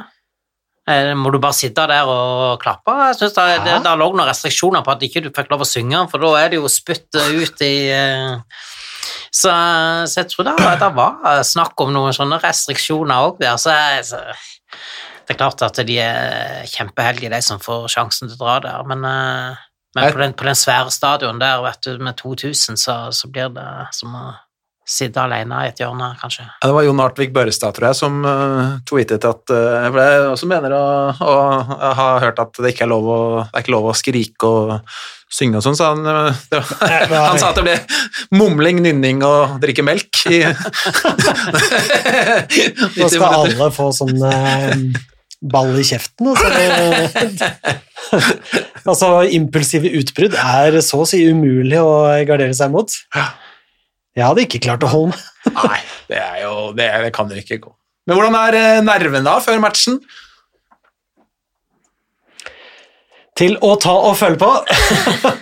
[0.90, 2.94] Eh, Må du bare sitte der og klappe?
[3.10, 5.68] Jeg synes det, det, det lå noen restriksjoner på at ikke du fikk lov å
[5.68, 8.36] synge, for da er det jo spytt ut i eh,
[9.30, 9.52] så,
[10.10, 13.56] så jeg tror det, det var snakk om noen sånne restriksjoner òg der.
[13.62, 13.74] Så,
[14.06, 14.22] så
[15.30, 18.86] det er klart at de er kjempeheldige, de som får sjansen til å dra der,
[18.90, 23.30] men, eh, men på, den, på den svære stadion der du, med 2000, så, så
[23.30, 24.24] blir det som å
[24.90, 26.48] sitte alene i et hjørne, kanskje.
[26.48, 30.24] Ja, det var Jon Artvik Børrestad, tror jeg, som uh, tweetet at uh, For jeg
[30.32, 31.36] også mener å, å
[32.00, 34.74] ha hørt at det ikke er lov å, det er ikke lov å skrike og
[35.30, 37.76] synge og sånn, så han, eh, var, han sa at det ble
[38.34, 40.42] mumling, nynning og drikke melk i
[42.98, 44.74] Nå skal alle få sånn eh,
[45.40, 46.32] ball i kjeften.
[46.32, 46.48] Altså,
[48.90, 49.08] altså,
[49.38, 51.92] impulsive utbrudd er så å si umulig å
[52.28, 52.90] gardere seg mot.
[54.16, 55.22] Jeg hadde ikke klart å holde meg.
[55.56, 55.78] Nei,
[56.10, 57.72] det er jo Det, det kan jo ikke gå.
[58.08, 60.00] Men hvordan er nervene nerven da, før matchen?
[63.40, 64.48] Til å ta og følge på.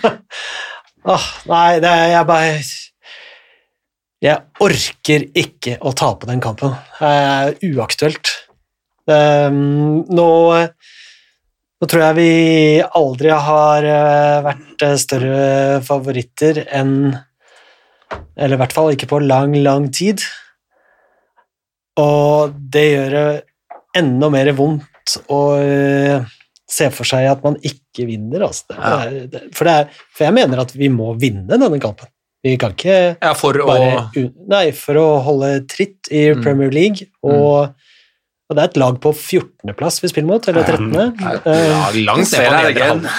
[1.11, 2.53] oh, nei, det er jeg bare
[4.23, 6.77] Jeg orker ikke å tape den kampen.
[6.95, 8.31] Det er uaktuelt.
[9.09, 10.29] Um, nå,
[11.75, 12.31] nå tror jeg vi
[13.01, 15.43] aldri har eh, vært eh, større
[15.81, 16.91] favoritter enn
[18.37, 20.23] Eller i hvert fall ikke på lang, lang tid.
[21.99, 23.29] Og det gjør det
[23.99, 26.28] enda mer vondt å eh,
[26.79, 28.47] se for seg at man ikke vinner.
[28.47, 28.69] Altså.
[28.71, 32.09] Det er, det, for, det er, for jeg mener at vi må vinne denne kampen.
[32.45, 34.25] Vi kan ikke Ja, for bare å...
[34.47, 36.43] Nei, for å holde tritt i Mm.
[36.45, 37.73] Premier League, og,
[38.47, 41.19] og det er et lag på 14.-plass vi spiller mot, eller 13.
[41.43, 43.11] Eh, ja, langt ned Ser på nedre.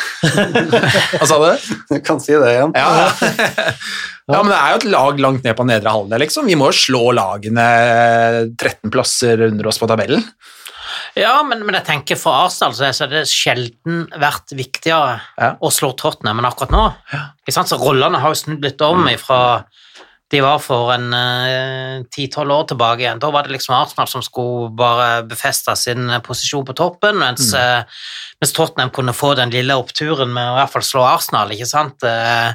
[1.21, 1.69] Hva sa du?
[1.91, 2.73] Du kan si det igjen.
[2.81, 3.11] Ja.
[4.31, 6.49] ja, men det er jo et lag langt ned på nedre halvdel, liksom.
[6.49, 7.69] Vi må jo slå lagene
[8.57, 10.25] 13 plasser under oss på tabellen.
[11.19, 15.55] Ja, men, men jeg tenker for Arsenal så har det sjelden vært viktigere Ja.
[15.61, 16.85] å slå Tottenham enn akkurat nå.
[17.51, 17.71] Sant?
[17.73, 19.65] Så rollene har jo snudd litt om ifra
[20.31, 21.09] de var for en
[22.15, 23.19] ti-tolv år tilbake igjen.
[23.19, 27.49] Da var det liksom Arsenal som skulle bare befeste sin eh, posisjon på toppen, mens,
[27.59, 27.83] eh,
[28.39, 31.67] mens Tottenham kunne få den lille oppturen med å i hvert fall slå Arsenal, ikke
[31.67, 32.07] sant.
[32.07, 32.55] Uh,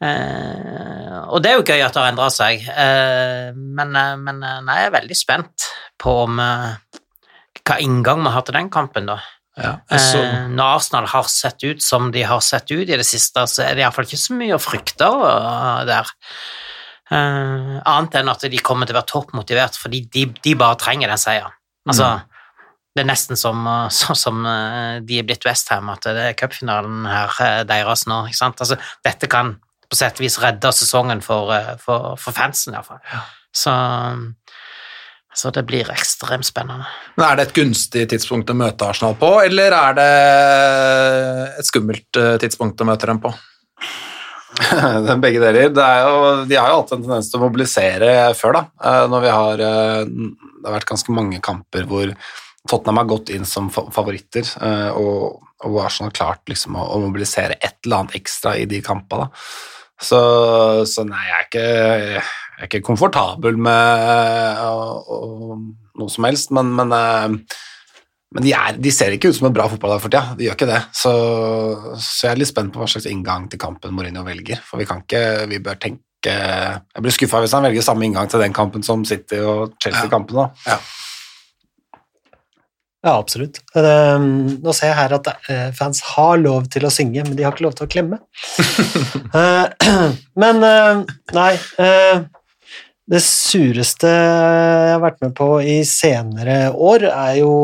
[0.00, 4.40] eh, og det er jo gøy at det har endra seg, eh, men, eh, men
[4.42, 5.68] eh, nei, jeg er veldig spent
[6.00, 6.72] på om eh,
[7.64, 9.20] hva inngang vi har til den kampen, da.
[9.54, 13.06] Ja, så, Eh, når Arsenal har sett ut som de har sett ut i det
[13.06, 16.10] siste, så er det iallfall ikke så mye å frykte eh, der.
[17.14, 21.12] Eh, annet enn at de kommer til å være toppmotivert fordi de, de bare trenger
[21.12, 21.54] den seieren.
[21.86, 22.08] Altså,
[22.96, 24.36] det er nesten som, uh, sånn som
[25.04, 28.22] de er blitt Westham, at det er cupfinalen her deres nå.
[28.30, 28.62] ikke sant?
[28.62, 29.56] Altså, dette kan
[29.90, 31.52] på sett og vis redde sesongen for,
[31.82, 33.02] for, for fansen, iallfall.
[33.54, 33.74] Så,
[35.34, 36.86] så det blir ekstremt spennende.
[37.16, 40.12] Men Er det et gunstig tidspunkt å møte Arsenal på, eller er det
[41.58, 43.34] et skummelt eh, tidspunkt å møte dem på?
[44.54, 45.72] Det er begge deler.
[45.74, 48.62] Det er jo, de har jo alltid en tendens til å mobilisere før, da.
[48.86, 52.14] Eh, Når vi har eh, Det har vært ganske mange kamper hvor
[52.70, 54.46] Tottenham har gått inn som favoritter,
[54.96, 58.78] og, og hvor Arsenal har klart liksom å mobilisere et eller annet ekstra i de
[58.80, 59.26] kampene.
[60.00, 60.20] Så,
[60.88, 62.22] så nei, jeg er ikke,
[62.54, 65.60] jeg er ikke komfortabel med å- å-
[65.98, 67.38] noe som helst, men, men eh,
[68.34, 70.32] men de, er, de ser ikke ut som et bra fotballag for tida.
[70.34, 70.80] De gjør ikke det.
[70.98, 71.10] Så,
[72.02, 74.58] så jeg er litt spent på hva slags inngang til kampen Mourinho velger.
[74.66, 75.20] For vi kan ikke
[75.52, 76.00] Vi bør tenke
[76.34, 80.34] Jeg blir skuffa hvis han velger samme inngang til den kampen som City og Chelsea-kampen.
[80.40, 80.48] da.
[83.04, 83.58] Ja, absolutt.
[83.76, 87.52] Nå ser jeg her at eh, fans har lov til å synge, men de har
[87.52, 88.18] ikke lov til å klemme.
[89.34, 89.66] Eh,
[90.42, 91.00] men eh,
[91.34, 91.48] nei
[91.82, 92.20] eh,
[93.10, 97.54] Det sureste jeg har vært med på i senere år, er jo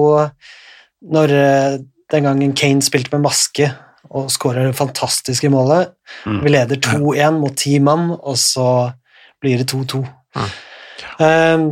[1.11, 1.77] når eh,
[2.13, 3.71] den gangen Kane spilte med maske
[4.11, 5.95] og skårer det fantastiske målet.
[6.27, 6.41] Mm.
[6.45, 8.91] Vi leder 2-1 mot ti mann, og så
[9.41, 10.03] blir det 2-2.
[10.37, 10.51] Mm.
[11.21, 11.67] Um,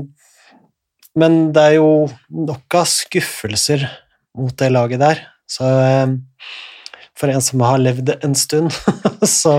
[1.19, 1.91] men det er jo
[2.31, 3.85] nok av skuffelser
[4.39, 5.25] mot det laget der.
[5.51, 6.15] Så eh,
[7.19, 8.75] for en som har levd en stund,
[9.39, 9.55] så,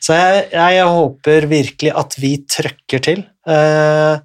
[0.00, 3.26] så jeg, jeg håper virkelig at vi trøkker til.
[3.48, 4.24] eh,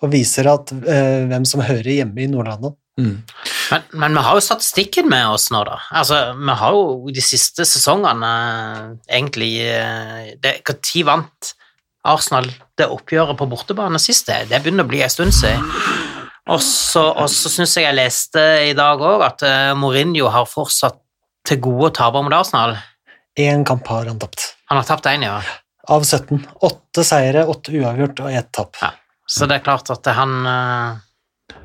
[0.00, 2.72] og viser at eh, hvem som hører hjemme i Nordlandet.
[3.70, 5.78] Men, men vi har jo statistikken med oss nå, da.
[5.96, 8.84] Altså, vi har jo de siste sesongene eh,
[9.20, 11.52] egentlig eh, Når vant
[12.10, 12.48] Arsenal
[12.80, 14.28] det oppgjøret på bortebane sist?
[14.28, 15.64] Det, det begynner å bli en stund siden.
[16.50, 20.98] Og så, og syns jeg jeg leste i dag òg at eh, Mourinho har fortsatt
[21.48, 22.76] til gode å tape mot Arsenal.
[23.40, 24.50] Én kamp har han tapt.
[24.70, 25.38] Han har tapt én, ja.
[25.90, 26.42] Av 17.
[26.66, 28.76] Åtte seire, åtte uavgjort og ett tap.
[28.82, 28.92] ja.
[29.30, 31.56] Så det er klart at han eh,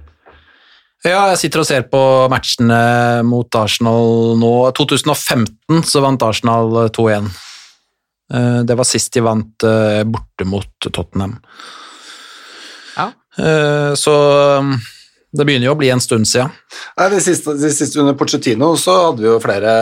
[1.06, 2.00] Ja, jeg sitter og ser på
[2.30, 2.78] matchene
[3.26, 4.52] mot Arsenal nå.
[4.78, 7.28] 2015 så vant Arsenal 2-1.
[8.34, 11.40] Eh, Det var sist de vant eh, borte mot Tottenham.
[12.98, 13.10] Ja.
[13.38, 14.14] Eh, Så
[15.36, 16.54] det begynner jo å bli en stund siden.
[17.00, 19.74] Nei, de siste, det siste under Pochettino så hadde vi jo flere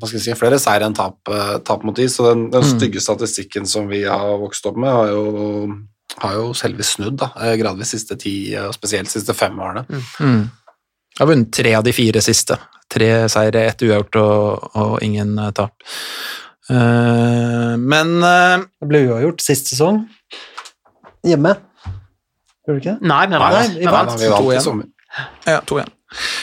[0.00, 2.64] hva skal jeg si, flere seier enn tap, eh, tap mot de, så den, den
[2.64, 5.66] stygge statistikken som vi har vokst opp med, har jo,
[6.22, 9.84] har jo selve snudd da, eh, gradvis siste ti, og spesielt siste fem årene.
[10.22, 10.44] Mm.
[11.10, 12.56] Jeg har vunnet tre av de fire siste.
[12.90, 15.74] Tre seire, ett uavgjort og, og ingen eh, tap.
[16.70, 20.04] Uh, men uh, Det ble uavgjort sist sesong.
[21.26, 21.56] Hjemme.
[22.70, 23.10] Gjorde du ikke det?
[23.10, 23.72] Nei, vi vant.
[23.80, 24.12] vi vant.
[24.20, 24.86] vi vant i sommer.
[25.48, 25.90] Ja, 2-1.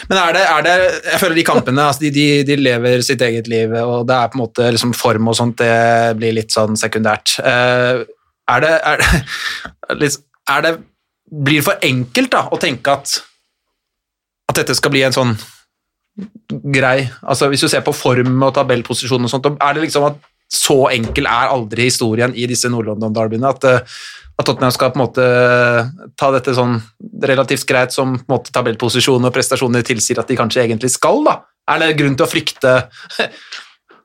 [0.08, 0.74] Men er det, er det
[1.12, 4.30] Jeg føler de kampene altså de, de, de lever sitt eget liv, og det er
[4.32, 7.36] på en måte liksom form og sånt, det blir litt sånn sekundært.
[7.44, 8.04] Uh,
[8.48, 9.24] er det, er det,
[10.04, 10.78] litt- er det
[11.28, 13.18] Blir det for enkelt da, å tenke at
[14.48, 15.34] at dette skal bli en sånn
[16.72, 20.22] grei altså Hvis du ser på form og tabellposisjon og sånt, er det liksom at
[20.48, 23.98] så enkel er aldri historien i disse Nord-London-derbyene at, eh,
[24.38, 25.28] at Tottenham skal på en måte
[26.20, 26.78] ta dette sånn
[27.26, 31.24] relativt greit som på en måte tabellposisjon og prestasjoner tilsier at de kanskje egentlig skal,
[31.26, 31.40] da?
[31.68, 32.76] Er det grunn til å frykte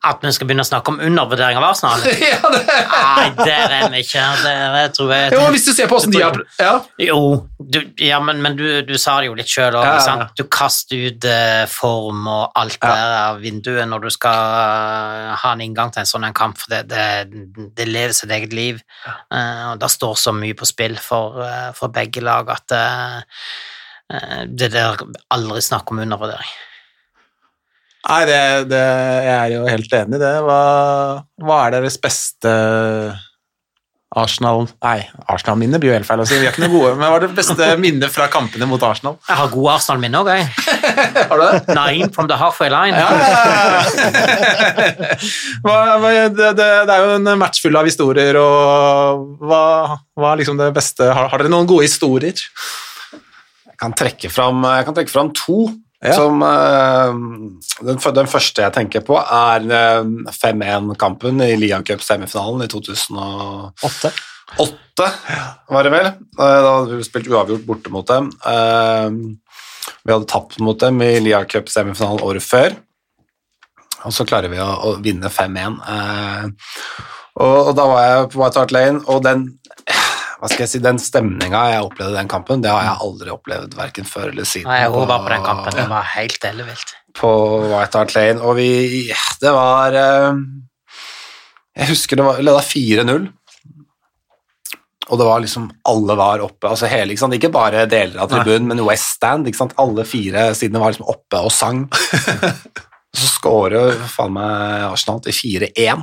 [0.03, 2.01] At vi skal begynne å snakke om undervurdering av Arsenal?
[2.33, 2.63] ja, det...
[2.91, 4.25] Nei, der er vi ikke.
[4.43, 6.73] Det tror jeg Jo, hvis du ser på åssen de har ja.
[6.99, 7.19] Jo,
[7.63, 9.87] du, ja, men, men du, du sa det jo litt sjøl òg.
[9.87, 10.27] Ja.
[10.35, 12.91] Du kaster ut eh, form og alt Ja.
[12.91, 16.59] der av vinduet når du skal uh, ha en inngang til en sånn en kamp,
[16.59, 18.83] for det, det, det lever sitt eget liv.
[19.07, 22.75] Uh, og Det står så mye på spill for, uh, for begge lag at
[24.51, 24.99] det der
[25.33, 26.51] aldri snakk om undervurdering.
[28.03, 28.39] Nei, det,
[28.73, 28.87] det,
[29.27, 30.33] jeg er jo helt enig i det.
[30.43, 30.63] Hva,
[31.43, 32.51] hva er deres beste
[34.13, 34.99] Arsenal Nei,
[35.33, 36.37] Arsenal-minne blir jo helt feil å si.
[36.37, 39.17] Vi er ikke noe gode, men hva er det beste minnet fra kampene mot Arsenal?
[39.29, 40.45] Jeg har gode Arsenal-minner òg, jeg.
[41.31, 41.77] Har du det?
[41.79, 42.99] Nine from the halfway line.
[42.99, 43.31] Ja, ja,
[44.83, 45.17] ja.
[45.65, 49.63] hva, hva, det, det, det er jo en match full av historier, og hva,
[50.19, 52.37] hva er liksom det beste Har, har dere noen gode historier?
[53.71, 55.71] Jeg kan trekke fram, jeg kan trekke fram to.
[56.03, 56.17] Ja.
[56.19, 57.13] Som, eh,
[57.87, 60.01] den, den første jeg tenker på, er eh,
[60.35, 64.11] 5-1-kampen i Liga Cup-semifinalen i 2008,
[64.61, 65.07] Åtte.
[65.71, 66.09] var det vel.
[66.11, 68.33] Eh, Da hadde vi spilt uavgjort borte mot dem.
[68.45, 69.09] Eh,
[70.03, 72.75] Vi hadde tapt mot dem i Liga Cup-semifinalen året før,
[74.03, 75.79] og så klarer vi å, å vinne 5-1.
[75.87, 76.49] Eh,
[77.33, 79.47] Og, og da var jeg på White Hart Lane, og den
[80.43, 83.31] hva skal jeg si, Den stemninga jeg opplevde i den kampen, det har jeg aldri
[83.31, 84.67] opplevd verken før eller siden.
[84.67, 85.77] Nei, jeg var på den kampen.
[85.79, 86.95] Det var helt ellevilt.
[87.15, 87.31] på
[87.71, 89.13] White Hart Lane, og vi
[89.43, 90.41] Det var eh,
[91.79, 93.29] Jeg husker det var leda 4-0.
[95.13, 97.31] Og det var liksom Alle var oppe, altså hele, ikke?
[97.39, 99.47] Ikke bare deler av tribunen, men West Stand.
[99.47, 99.77] ikke sant?
[99.79, 101.85] Alle fire sidene var liksom oppe og sang.
[103.19, 106.03] Så scorer faen meg Arsenal til 4-1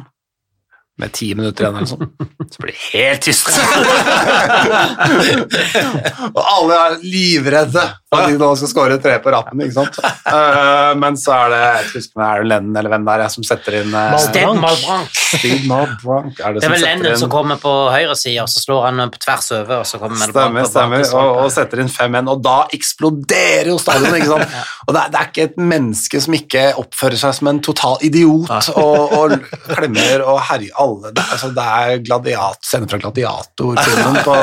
[1.00, 2.08] med ti minutter igjen eller sånn.
[2.50, 3.48] Så blir det helt tyst.
[6.36, 9.96] og alle er livredde for at de nå skal score tre på rappen, ikke sant.
[10.26, 13.20] Uh, men så er det jeg husker om det er Lennon eller hvem det er
[13.36, 15.10] som setter inn uh, Sted Malbrank.
[15.30, 18.82] Steve Malbrank Er det, Det er vel Lennon som kommer på høyresida, og så slår
[18.88, 22.32] han på tvers over, og så kommer Stemmer, på stemmer, og, og setter inn 5-1,
[22.34, 24.48] og da eksploderer jo stadionet, ikke sant?
[24.90, 28.00] Og det er, det er ikke et menneske som ikke oppfører seg som en total
[28.08, 29.36] idiot og, og
[29.68, 31.14] klemmer og herjer alle.
[31.24, 34.38] Altså, det er gladiat, sender fra gladiatorfilmen på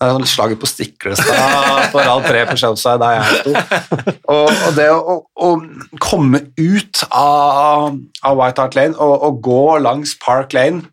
[0.00, 3.54] det er sånn slaget på Stiklestad på rad tre på Chelsea, der jeg sto.
[4.30, 5.50] Og, og det å, å
[6.02, 10.86] komme ut av, av White Hart Lane og, og gå langs Park Lane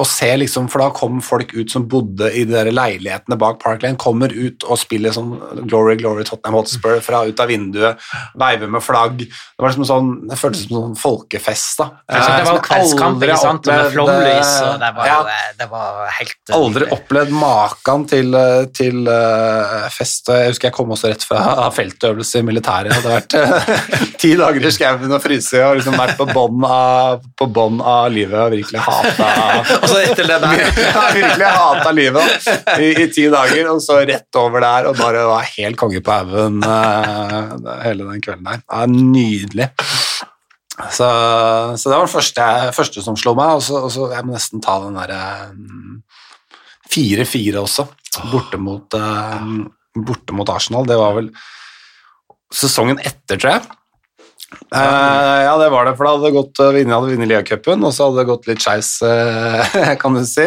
[0.00, 3.60] og se liksom, for da kom folk ut som bodde i de der leilighetene bak
[3.62, 5.34] Park Lane, kommer ut og spiller sånn
[5.66, 8.00] Glory, Glory Tottenham Hotspur fra ut av vinduet,
[8.40, 9.24] veiver med flagg.
[9.26, 11.88] Det var liksom sånn, det føltes som sånn folkefest da.
[12.08, 15.68] Det var jo Som kveldskamp, ikke sant, med flomlys, og det var, ja, eh, det
[15.70, 20.30] var helt eh, Aldri opplevd maken til, eh, til uh, fest.
[20.32, 22.90] Jeg husker jeg kom også rett fra feltøvelse i militæret.
[22.90, 26.64] Jeg hadde vært eh, ti dager i skauen og fryse og liksom vært på bånn
[26.66, 29.30] av, av livet og virkelig hata
[29.90, 33.80] Og så etter det der Jeg har virkelig hata livet i, i ti dager, og
[33.82, 38.46] så rett over der og bare var helt konge på haugen uh, hele den kvelden
[38.46, 38.62] der.
[38.62, 39.70] Ja, nydelig.
[40.80, 41.08] Så,
[41.76, 44.36] så det var det første, første som slo meg, og så, og så jeg må
[44.36, 45.98] nesten ta den derre mm,
[46.90, 47.86] 4-4 også,
[48.30, 49.50] borte mot, uh,
[50.06, 50.88] borte mot Arsenal.
[50.88, 51.34] Det var vel
[52.54, 53.79] sesongen etter, tror jeg.
[54.50, 57.94] Eh, ja, det var det, for da hadde det gått jeg hadde vunnet Liacupen, og
[57.94, 60.46] så hadde det gått litt skeis, eh, kan du si.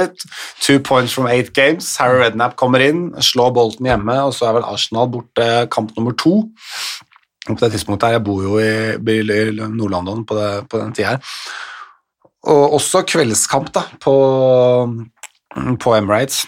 [0.63, 1.87] Two points from eight games.
[1.99, 6.15] Harry Redknapp kommer inn, slår Bolten hjemme, og så er vel Arsenal borte kamp nummer
[6.19, 6.41] to.
[7.49, 10.39] Og på det tidspunktet her, Jeg bor jo i, i Nord-London på,
[10.71, 11.37] på den tida her.
[12.47, 14.15] Og også kveldskamp da, på,
[15.79, 16.45] på Emirates.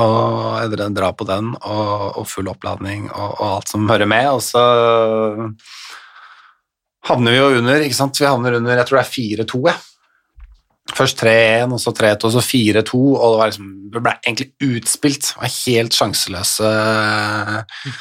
[0.00, 4.28] Og jeg drar på den, og, og full oppladning og, og alt som hører med.
[4.32, 4.64] Og så
[7.08, 8.20] havner vi jo under, ikke sant?
[8.20, 9.82] Vi havner under, jeg tror det er 4-2, jeg.
[10.94, 14.76] Først 3-1, og så 3-2, og så 4-2, og det var liksom, det, ble egentlig
[14.76, 15.28] utspilt.
[15.32, 16.72] Det var helt sjanseløse.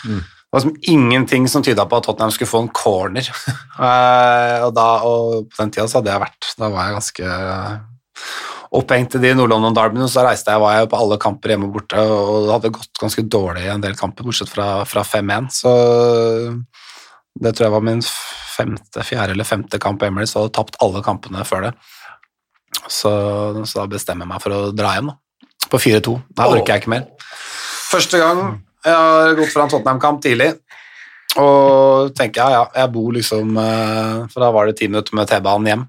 [0.04, 3.30] Det var liksom ingenting som tyda på at Tottenham skulle få en corner.
[3.74, 7.32] Eh, og, da, og på den tida så hadde jeg vært, da var jeg ganske
[8.78, 11.80] opphengt i de Nord-London Derbyene, så reiste jeg, var jeg på alle kamper hjemme og
[11.80, 15.50] borte, og det hadde gått ganske dårlig i en del kamper, bortsett fra, fra 5-1,
[15.58, 15.74] så
[17.42, 18.04] det tror jeg var min
[18.54, 21.74] femte, fjerde eller femte kamp på så hadde tapt alle kampene før det.
[22.88, 23.12] Så,
[23.66, 25.18] så da bestemmer jeg meg for å dra hjem da,
[25.70, 26.16] på 4-2.
[26.38, 27.08] Da orker jeg ikke mer.
[27.90, 28.44] Første gang
[28.84, 30.52] jeg har gått fra en Tottenham-kamp tidlig,
[31.40, 35.30] og tenker ja, ja, jeg bor liksom, eh, for da var det ti minutter med
[35.30, 35.86] T-banen hjem.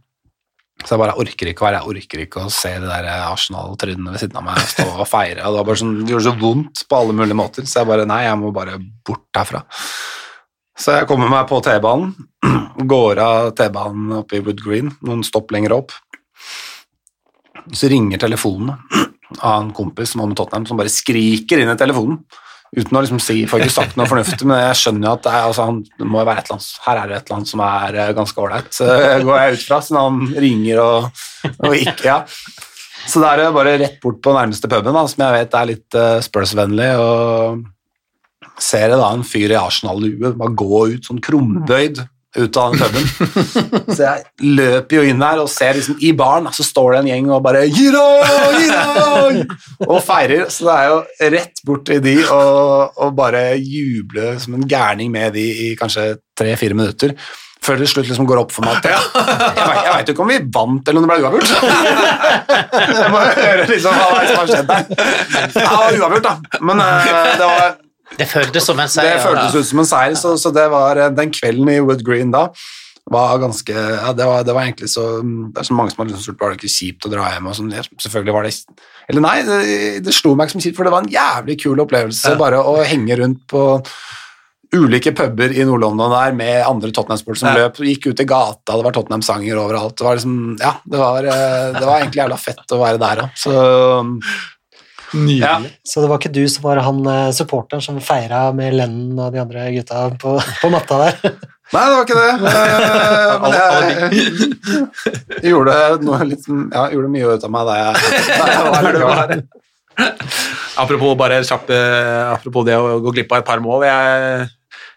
[0.84, 4.14] Så jeg bare orker ikke å være, jeg orker ikke å se det der Arsenal-trynene
[4.14, 5.44] ved siden av meg stå og feire.
[5.44, 7.90] Og det, var bare sånn, det gjorde så vondt på alle mulige måter, så jeg
[7.92, 9.62] bare nei, jeg må bare bort herfra.
[10.74, 12.14] Så jeg kommer meg på T-banen,
[12.94, 15.94] går av T-banen oppe i Wood Green, noen stopp lenger opp.
[17.72, 18.74] Så ringer telefonen
[19.38, 22.18] av en kompis som var med Tottenham, som bare skriker inn i telefonen.
[22.74, 25.32] Uten å liksom si, får ikke sagt noe fornuftig, men jeg skjønner jo at det,
[25.32, 25.66] er, altså,
[26.00, 28.14] det må være et eller annet, her er det et eller annet som er eh,
[28.16, 28.70] ganske ålreit.
[28.74, 28.88] Så
[29.28, 31.22] går jeg ut fra, siden han ringer og,
[31.54, 32.18] og ikke, ja.
[33.04, 35.70] Så da er det bare rett bort på nærmeste puben, da, som jeg vet er
[35.70, 37.62] litt uh, Spurs-vennlig, og
[38.60, 42.02] ser jeg da en fyr i Arsenal-lue bare gå ut sånn krumbøyd
[42.34, 43.04] ut av den puben.
[43.94, 47.10] Så jeg løper jo inn der og ser liksom i baren, så står det en
[47.12, 48.02] gjeng og bare Giro!
[48.58, 49.44] Giro!
[49.86, 50.48] Og feirer.
[50.50, 50.98] Så det er jo
[51.36, 56.14] rett bort til de og, og bare juble som en gærning med de i kanskje
[56.38, 57.14] tre-fire minutter.
[57.64, 60.90] Før det slutt liksom går opp for meg at Jeg veit ikke om vi vant
[60.90, 61.48] eller om det ble uavgjort.
[62.74, 64.84] Jeg må høre liksom hva som har skjedd der.
[65.62, 66.60] Ja, uavgjort, da.
[66.60, 67.08] Men eh,
[67.40, 67.78] det var
[68.18, 69.16] Det føltes som en seier.
[69.16, 72.04] det føltes ut som en seier, så, så det var eh, den kvelden i Wood
[72.06, 72.48] Green da
[73.12, 76.06] var ganske, ja, det var, det var egentlig så Det er så mange som har
[76.08, 77.72] liksom spurt var det ikke kjipt å dra hjem og sånn.
[77.76, 78.54] Ja, Selvfølgelig var det
[79.12, 79.58] Eller nei, det,
[80.06, 82.78] det slo meg ikke som kjipt, for det var en jævlig kul opplevelse bare å
[82.80, 83.64] henge rundt på
[84.74, 88.86] ulike puber i Nord-London der med andre Tottenham-sport som løp, gikk ut i gata, det
[88.86, 89.94] var Tottenham-sanger overalt.
[90.00, 93.22] Det var liksom, ja, det var, eh, det var egentlig jævla fett å være der
[93.26, 93.36] òg.
[93.38, 93.52] Så
[95.14, 95.70] Nydelig.
[95.86, 99.34] Så det var ikke du som var han eh, supporteren som feira med Lennon og
[99.34, 101.34] de andre gutta på, på matta der?
[101.74, 102.32] Nei, det var ikke det.
[102.54, 104.24] Eh, Men jeg,
[105.42, 109.20] jeg gjorde, noe litt, ja, gjorde mye ut av meg da jeg, da jeg var
[109.22, 109.34] her.
[110.80, 113.86] Apropos bare kjapp, eh, apropos det å gå glipp av et par mål.
[113.86, 114.48] Jeg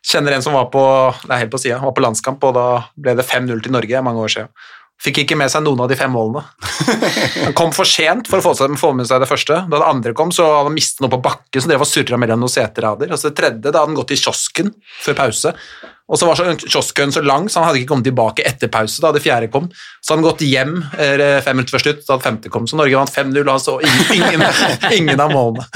[0.08, 0.84] kjenner en som var på
[1.28, 4.24] er helt på siden, var på landskamp, og da ble det 5-0 til Norge mange
[4.24, 4.54] år siden.
[4.98, 6.42] Fikk ikke med seg noen av de fem målene.
[7.46, 9.60] Han kom for sent for å få, med seg det første.
[9.70, 12.18] Da det andre kom, så hadde han mistet noe på bakken, så drev og surra
[12.18, 13.12] mellom noen seterader.
[13.14, 14.74] Og så det tredje, da hadde han gått i kiosken
[15.04, 15.54] før pause.
[16.08, 19.04] Og så var så kiosken så lang, så han hadde ikke kommet tilbake etter pause
[19.04, 19.68] da det fjerde kom.
[20.02, 22.66] Så hadde han gått hjem eh, fem minutter før slutt da det femte kom.
[22.66, 23.76] Så Norge vant 5-0, og han så
[24.16, 24.46] ingen,
[24.98, 25.68] ingen, av målene.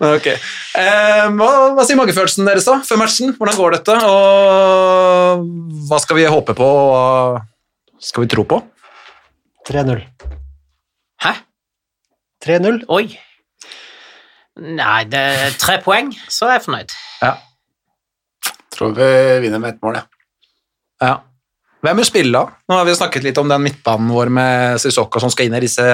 [0.00, 0.32] Men ok.
[0.32, 3.36] Eh, hva, hva sier magefølelsen deres da, før matchen?
[3.38, 4.00] Hvordan går dette?
[4.08, 5.46] Og
[5.92, 6.72] hva skal vi håpe på?
[6.88, 7.38] og
[8.00, 8.60] skal vi tro på?
[9.68, 10.02] 3-0.
[11.24, 11.32] Hæ?
[12.44, 12.84] 3-0.
[12.94, 13.06] Oi.
[14.58, 16.94] Nei, det er tre poeng, så er jeg fornøyd.
[17.22, 17.34] Ja.
[18.74, 19.10] Tror vi
[19.44, 20.06] vinner med ett mål, ja.
[21.02, 21.14] Ja.
[21.82, 22.56] Hvem vil spille da?
[22.66, 25.62] Nå har vi snakket litt om den midtbanen vår med Sissoko som skal inn i
[25.62, 25.84] disse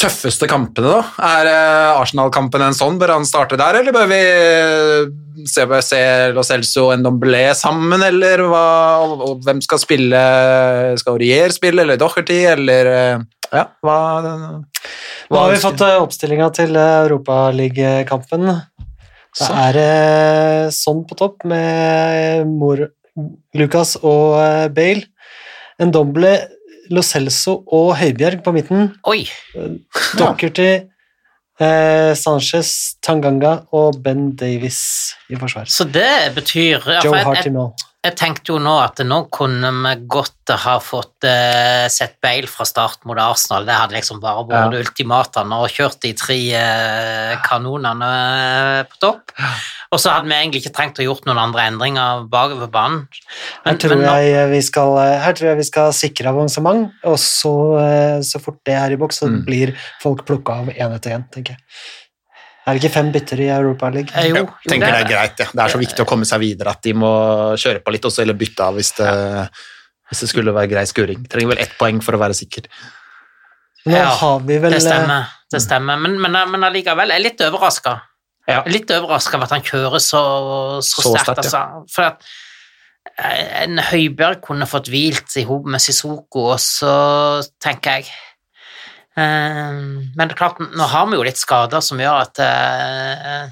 [0.00, 0.94] tøffeste kampene.
[0.96, 1.00] da.
[1.40, 2.98] Er eh, Arsenal-kampen en sånn?
[3.00, 4.20] Bør han starte der, eller bør vi
[5.50, 6.00] se, se
[6.34, 8.64] Lo Celso og Ndomblé sammen, eller hva?
[9.04, 10.22] Og, og hvem skal spille?
[11.00, 13.98] Skal Aurier spille, eller Docherty, eller eh, Ja, hva
[15.30, 18.48] Nå har vi fått eh, oppstillinga til eh, Europaligakampen.
[18.50, 19.52] Det Så.
[19.54, 22.88] er eh, sånn på topp med Mor
[23.54, 24.74] Lucas og Bale.
[24.74, 25.06] Bale.
[25.80, 26.32] Ndomble,
[26.90, 28.88] Lo Celso og Høibjerg på midten.
[29.06, 29.22] Oi.
[30.18, 30.70] Docherty,
[31.60, 34.80] eh, Sanchez, Tanganga og Ben Davies
[35.30, 35.70] i forsvar.
[35.70, 37.68] Så det betyr ja, Joe Hart i nå.
[38.00, 42.64] Jeg tenkte jo nå at nå kunne vi godt ha fått uh, sett Bale fra
[42.64, 43.66] start mot Arsenal.
[43.68, 49.00] Det hadde liksom bare vært det ultimate og kjørt de tre uh, kanonene uh, på
[49.04, 49.34] topp.
[49.92, 53.04] Og så hadde vi egentlig ikke trengt å gjort noen andre endringer bakover banen.
[53.66, 54.96] Her tror, nå- jeg vi skal,
[55.26, 57.54] her tror jeg vi skal sikre avansement, og så,
[58.24, 59.42] så fort det er i boks, så Mm.
[59.46, 59.70] blir
[60.02, 61.62] folk plukka av én etter én, tenker jeg.
[62.66, 64.12] Er det ikke fem bytter i Europa League?
[64.14, 65.38] Eh, jo, Jo, jo, tenker det det- er greit.
[65.40, 65.46] Ja.
[65.54, 67.10] Det er så viktig å komme seg videre at de må
[67.56, 69.10] kjøre på litt, også, eller bytte av hvis det,
[70.10, 71.24] hvis det skulle være grei skuring.
[71.28, 72.68] Trenger vel ett poeng for å være sikker.
[73.86, 75.26] Nå Ja, har vi vel Det stemmer.
[75.50, 75.96] Det stemmer.
[75.98, 78.00] Men, men, men allikevel, jeg er litt overraska.
[78.46, 78.62] Ja.
[78.66, 80.20] Litt overraska over at han kjører så,
[80.82, 81.24] så, Så sterkt.
[81.24, 81.86] sterkt, altså.
[81.94, 82.22] For at
[83.18, 88.16] eh, en Høibjerg kunne fått hvilt i hop med Sissoko, og så tenker jeg eh,
[89.16, 93.48] Men det er klart, nå har vi jo litt skader som gjør at eh,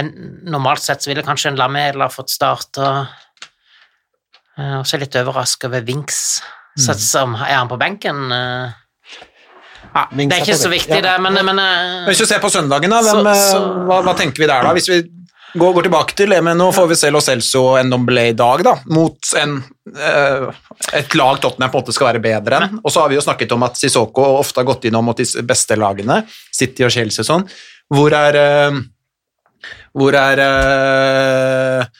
[0.00, 0.08] en,
[0.50, 3.06] Normalt sett så ville kanskje en Lamela fått start, og,
[4.58, 6.18] eh, og så er jeg litt overraska over Vinks.
[6.80, 8.30] Så, som, er han på benken?
[8.32, 8.72] eh?
[9.92, 11.58] Ja, det er ikke så viktig, det, men, men
[12.06, 14.72] Hvis vi ser på søndagen, da, hvem, Så- så- hva, hva tenker vi der da?
[14.72, 15.02] Hvis vi
[15.54, 18.36] går, går tilbake til det, men nå får vi se Lo Celso og Ndomblé i
[18.38, 19.56] dag, da, mot en,
[19.92, 20.46] eh,
[20.98, 22.78] et lag Tottenham på en måte skal være bedre enn.
[22.82, 25.26] Og så har vi jo snakket om at Sissoko ofte har gått innom mot de
[25.48, 26.22] beste lagene,
[26.52, 27.46] City og Chelsea og sånn.
[27.92, 28.80] Hvor er eh,
[29.92, 31.90] Hvor er eh,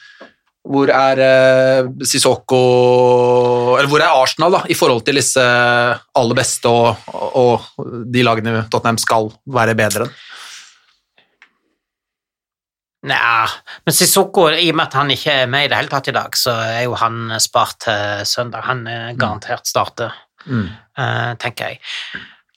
[0.63, 2.59] hvor er eh, Sissoko
[3.75, 8.23] Eller hvor er Arsenal da, i forhold til disse aller beste og, og, og de
[8.23, 10.21] lagene Tottenham skal være bedre enn?
[13.03, 13.47] Nja,
[13.83, 16.13] men Sissoko, i og med at han ikke er med i det hele tatt i
[16.15, 18.63] dag, så er jo han spart til søndag.
[18.69, 20.13] Han er garantert starter,
[20.45, 20.69] Mm.
[20.99, 21.77] uh, tenker jeg.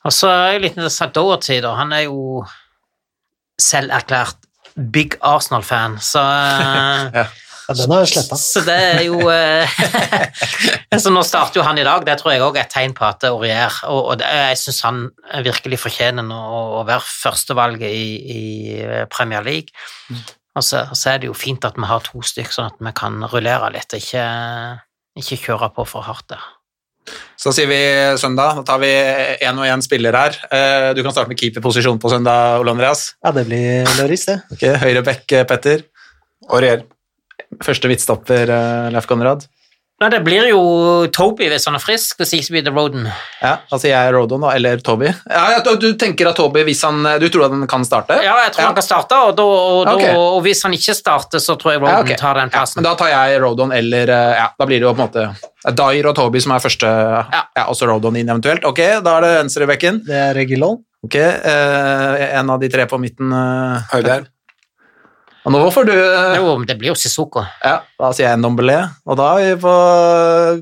[0.04, 1.74] Og så er det litt interessant Doherty, da.
[1.78, 2.44] Han er jo
[3.62, 4.36] selverklært
[4.92, 7.26] big Arsenal-fan, så uh, Ja,
[7.74, 8.36] den har jeg sletta.
[8.38, 9.76] Så det er jo eh,
[11.02, 13.06] Så nå starter jo han i dag, det tror jeg òg er et tegn på
[13.08, 15.00] at det Aurier Og, og det, jeg syns han
[15.46, 18.42] virkelig fortjener å, å være førstevalget i, i
[19.12, 19.74] Premier League.
[20.56, 22.92] Og så, så er det jo fint at vi har to stykker, sånn at vi
[22.96, 24.22] kan rullere litt, ikke,
[25.20, 26.46] ikke kjøre på for hardt der.
[27.38, 27.76] Så sier vi
[28.18, 28.56] søndag.
[28.58, 28.88] Da tar vi
[29.44, 30.38] én og én spiller her.
[30.50, 33.12] Eh, Du kan starte med keeperposisjon på søndag, Ole Andreas.
[33.22, 34.40] Ja, det blir Loris, det.
[34.56, 35.84] Ok, Høyre back, eh, Petter.
[36.50, 36.82] Aurier.
[37.64, 39.46] Første midtstopper, eh, Leif Konrad.
[39.96, 40.58] Nei, det blir jo
[41.08, 43.06] Toby hvis han er frisk, hvis ikke blir det Roden.
[43.40, 45.06] Ja, altså jeg er Rodon, da, eller Toby.
[45.08, 48.18] Ja, ja, du, du tenker at Toby, hvis han Du tror at han kan starte?
[48.20, 51.40] Ja, jeg tror han kan starte, og, da, og, da, og hvis han ikke starter,
[51.40, 52.18] så tror jeg Ja, okay.
[52.20, 52.82] tar den Ja, plassen.
[52.82, 55.24] men da tar jeg Rodon eller eh, Ja, da blir det jo på en måte
[55.66, 58.68] er Dyer og Toby som er første Ja, også Rodon inn eventuelt.
[58.68, 60.02] Ok, da er det venstrebekken.
[60.04, 60.82] Det er Regilon.
[61.08, 63.32] Ok, eh, en av de tre på midten.
[63.32, 64.28] eh, Høibjerg.
[65.46, 67.44] Og nå får du eh, Jo, men det blir jo Sissoko.
[67.62, 69.74] Ja, da sier jeg Ndombele, og da er vi på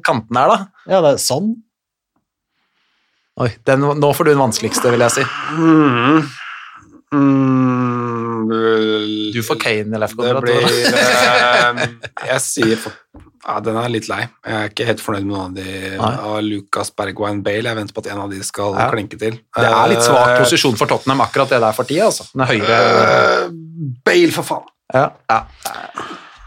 [0.04, 0.58] kanten her, da.
[0.92, 1.54] Ja, det er sånn.
[3.40, 5.24] Oi, den, nå får du den vanskeligste, vil jeg si.
[5.58, 6.20] Mm.
[7.14, 8.50] Mm,
[9.34, 10.20] Du får Kane eller Det FK.
[10.44, 10.72] blir eh,
[12.28, 12.92] Jeg sier for,
[13.44, 14.22] ja, Den er litt lei.
[14.44, 15.68] Jeg er ikke helt fornøyd med noen av de
[16.04, 17.66] av Lucas Bergwijn Bale.
[17.70, 18.86] Jeg venter på at en av de skal Ja.
[18.92, 19.34] klinke til.
[19.56, 22.24] Det er litt svak Eh, posisjon for Tottenham akkurat det der for tida, altså.
[22.34, 23.48] Den høyre eh,
[24.04, 24.66] Bale, for faen!
[24.92, 25.08] Ja.
[25.30, 25.40] ja.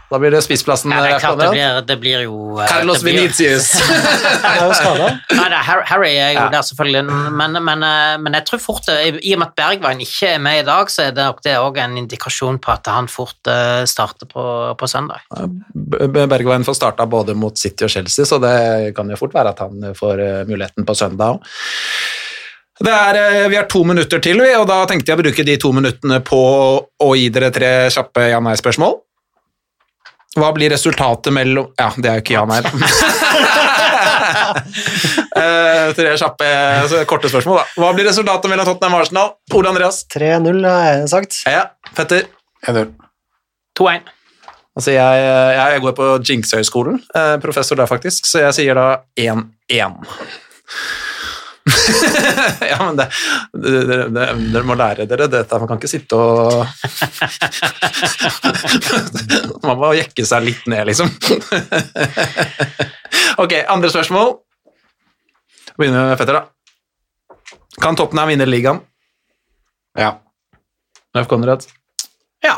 [0.08, 0.88] Da blir det spissplassen.
[0.94, 3.66] Ja, det er klart, det blir, det blir jo eh, Carlos blir- Vinicius.
[4.48, 5.08] Er jo skada.
[5.84, 6.46] Harry, er jo Ja.
[6.54, 7.02] der, selvfølgelig,
[7.36, 10.38] men, men, eh, men jeg tror fort eh, I og med at Bergveien ikke er
[10.40, 13.50] med i dag, så er det nok det også en indikasjon på at han fort
[13.52, 14.46] eh, starter på,
[14.80, 15.20] på søndag.
[15.74, 19.52] B- B- får starta både mot City og Chelsea, så det kan jo fort være
[19.52, 21.52] at han får eh, muligheten på søndag òg.
[22.78, 25.44] Det er, eh, vi har to minutter til, vi, og da tenkte jeg å bruke
[25.46, 26.38] de to minuttene på
[27.02, 28.94] å gi dere tre kjappe ja-nei-spørsmål.
[30.38, 32.60] Hva blir resultatet mellom Ja, det er jo ikke ja-nei.
[32.62, 32.70] da.
[35.98, 36.46] tre kjappe,
[37.10, 37.64] korte spørsmål, da.
[37.82, 39.28] Hva blir resultatet mellom Tottenham og Arsenal?
[39.58, 39.96] Ole Andreas?
[40.14, 41.32] 3-0 har jeg sagt.
[41.48, 41.64] Ja,
[41.96, 42.22] Petter?
[42.68, 42.86] 1-0.
[43.80, 44.02] 2-1.
[44.78, 45.14] Altså jeg,
[45.58, 46.96] jeg går på Jinx-høyskolen,
[47.42, 48.86] professor der faktisk, så jeg sier da
[49.18, 49.42] 1-1.
[52.70, 53.06] Ja, men det,
[54.14, 56.66] dere må lære dere dette, man kan ikke sitte og
[59.64, 61.10] Man må jekke seg litt ned, liksom.
[63.42, 64.36] ok, andre spørsmål.
[65.78, 66.44] Begynner med Fetter, da.
[67.82, 68.80] Kan Tottenham vinne ligaen?
[69.98, 70.16] Ja.
[71.14, 71.64] Leif Konrad?
[72.44, 72.56] Ja.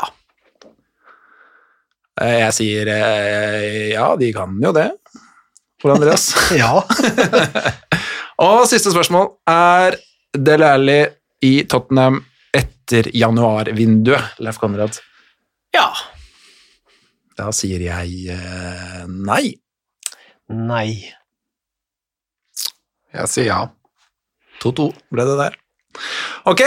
[2.21, 4.89] Eh, Jeg sier eh, ja, de kan jo det.
[5.85, 6.31] Ole Andreas?
[6.61, 6.81] Ja.
[8.41, 9.99] Og siste spørsmål er
[10.33, 10.99] Dele Alli
[11.45, 12.17] i Tottenham
[12.57, 14.97] etter januarvinduet, Leif Konrad.
[15.75, 15.91] Ja.
[17.37, 19.53] Da sier jeg uh, nei.
[20.49, 20.87] Nei.
[23.13, 23.61] Jeg sier ja.
[24.63, 25.61] 2-2 ble det der.
[26.49, 26.65] Ok,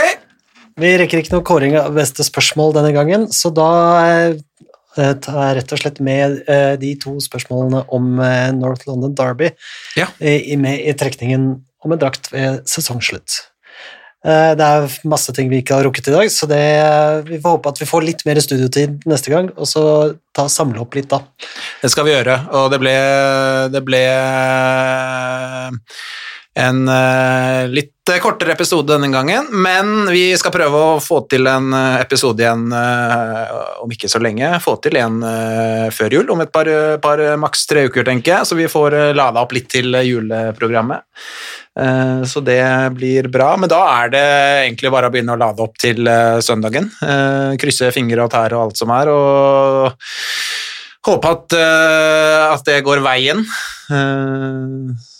[0.75, 3.67] Vi rekker ikke noe kåring av beste spørsmål denne gangen, så da
[4.03, 4.33] eh,
[4.95, 9.51] tar jeg rett og slett med eh, de to spørsmålene om eh, North London Derby
[9.99, 10.07] Ja.
[10.19, 11.49] med i trekningen
[11.85, 13.41] om en drakt ved sesongslutt.
[14.25, 16.61] Eh, Det er masse ting vi ikke har rukket i dag, så det,
[17.29, 19.83] vi får håpe at vi får litt mer studiotid neste gang, og så
[20.33, 21.21] ta samle opp litt da.
[21.83, 22.39] det skal vi gjøre.
[22.57, 22.95] Og det ble,
[23.75, 24.01] det ble
[26.55, 27.91] en eh, litt
[28.21, 32.67] kortere episode denne gangen, men vi skal prøve å få til en eh, episode igjen
[32.71, 34.53] eh, om ikke så lenge.
[34.63, 36.69] Få til en eh, før jul, om et par,
[37.03, 40.05] par maks tre uker, tenker jeg, så vi får eh, lada opp litt til eh,
[40.07, 41.03] juleprogrammet.
[41.75, 42.61] Eh, Så det
[42.95, 44.27] blir bra, men da er det
[44.67, 46.87] egentlig bare å begynne å lade opp til eh, søndagen.
[47.03, 49.91] Eh, Krysse fingre og tær og alt som er, og
[51.09, 53.43] håpe at, eh, at det går veien.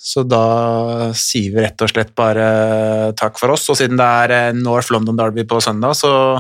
[0.06, 4.06] Eh, Så da sier vi rett og slett bare takk for oss, og siden det
[4.06, 6.38] er eh, North London Derby på søndag, så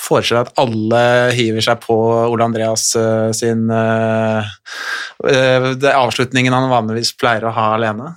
[0.00, 1.96] foreslår jeg at alle hiver seg på
[2.28, 4.44] Ole Andreas eh, sin eh,
[5.24, 8.14] eh, det er avslutningen han vanligvis pleier å ha alene.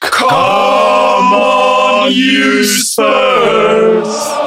[0.00, 4.41] Come on, you Spurs!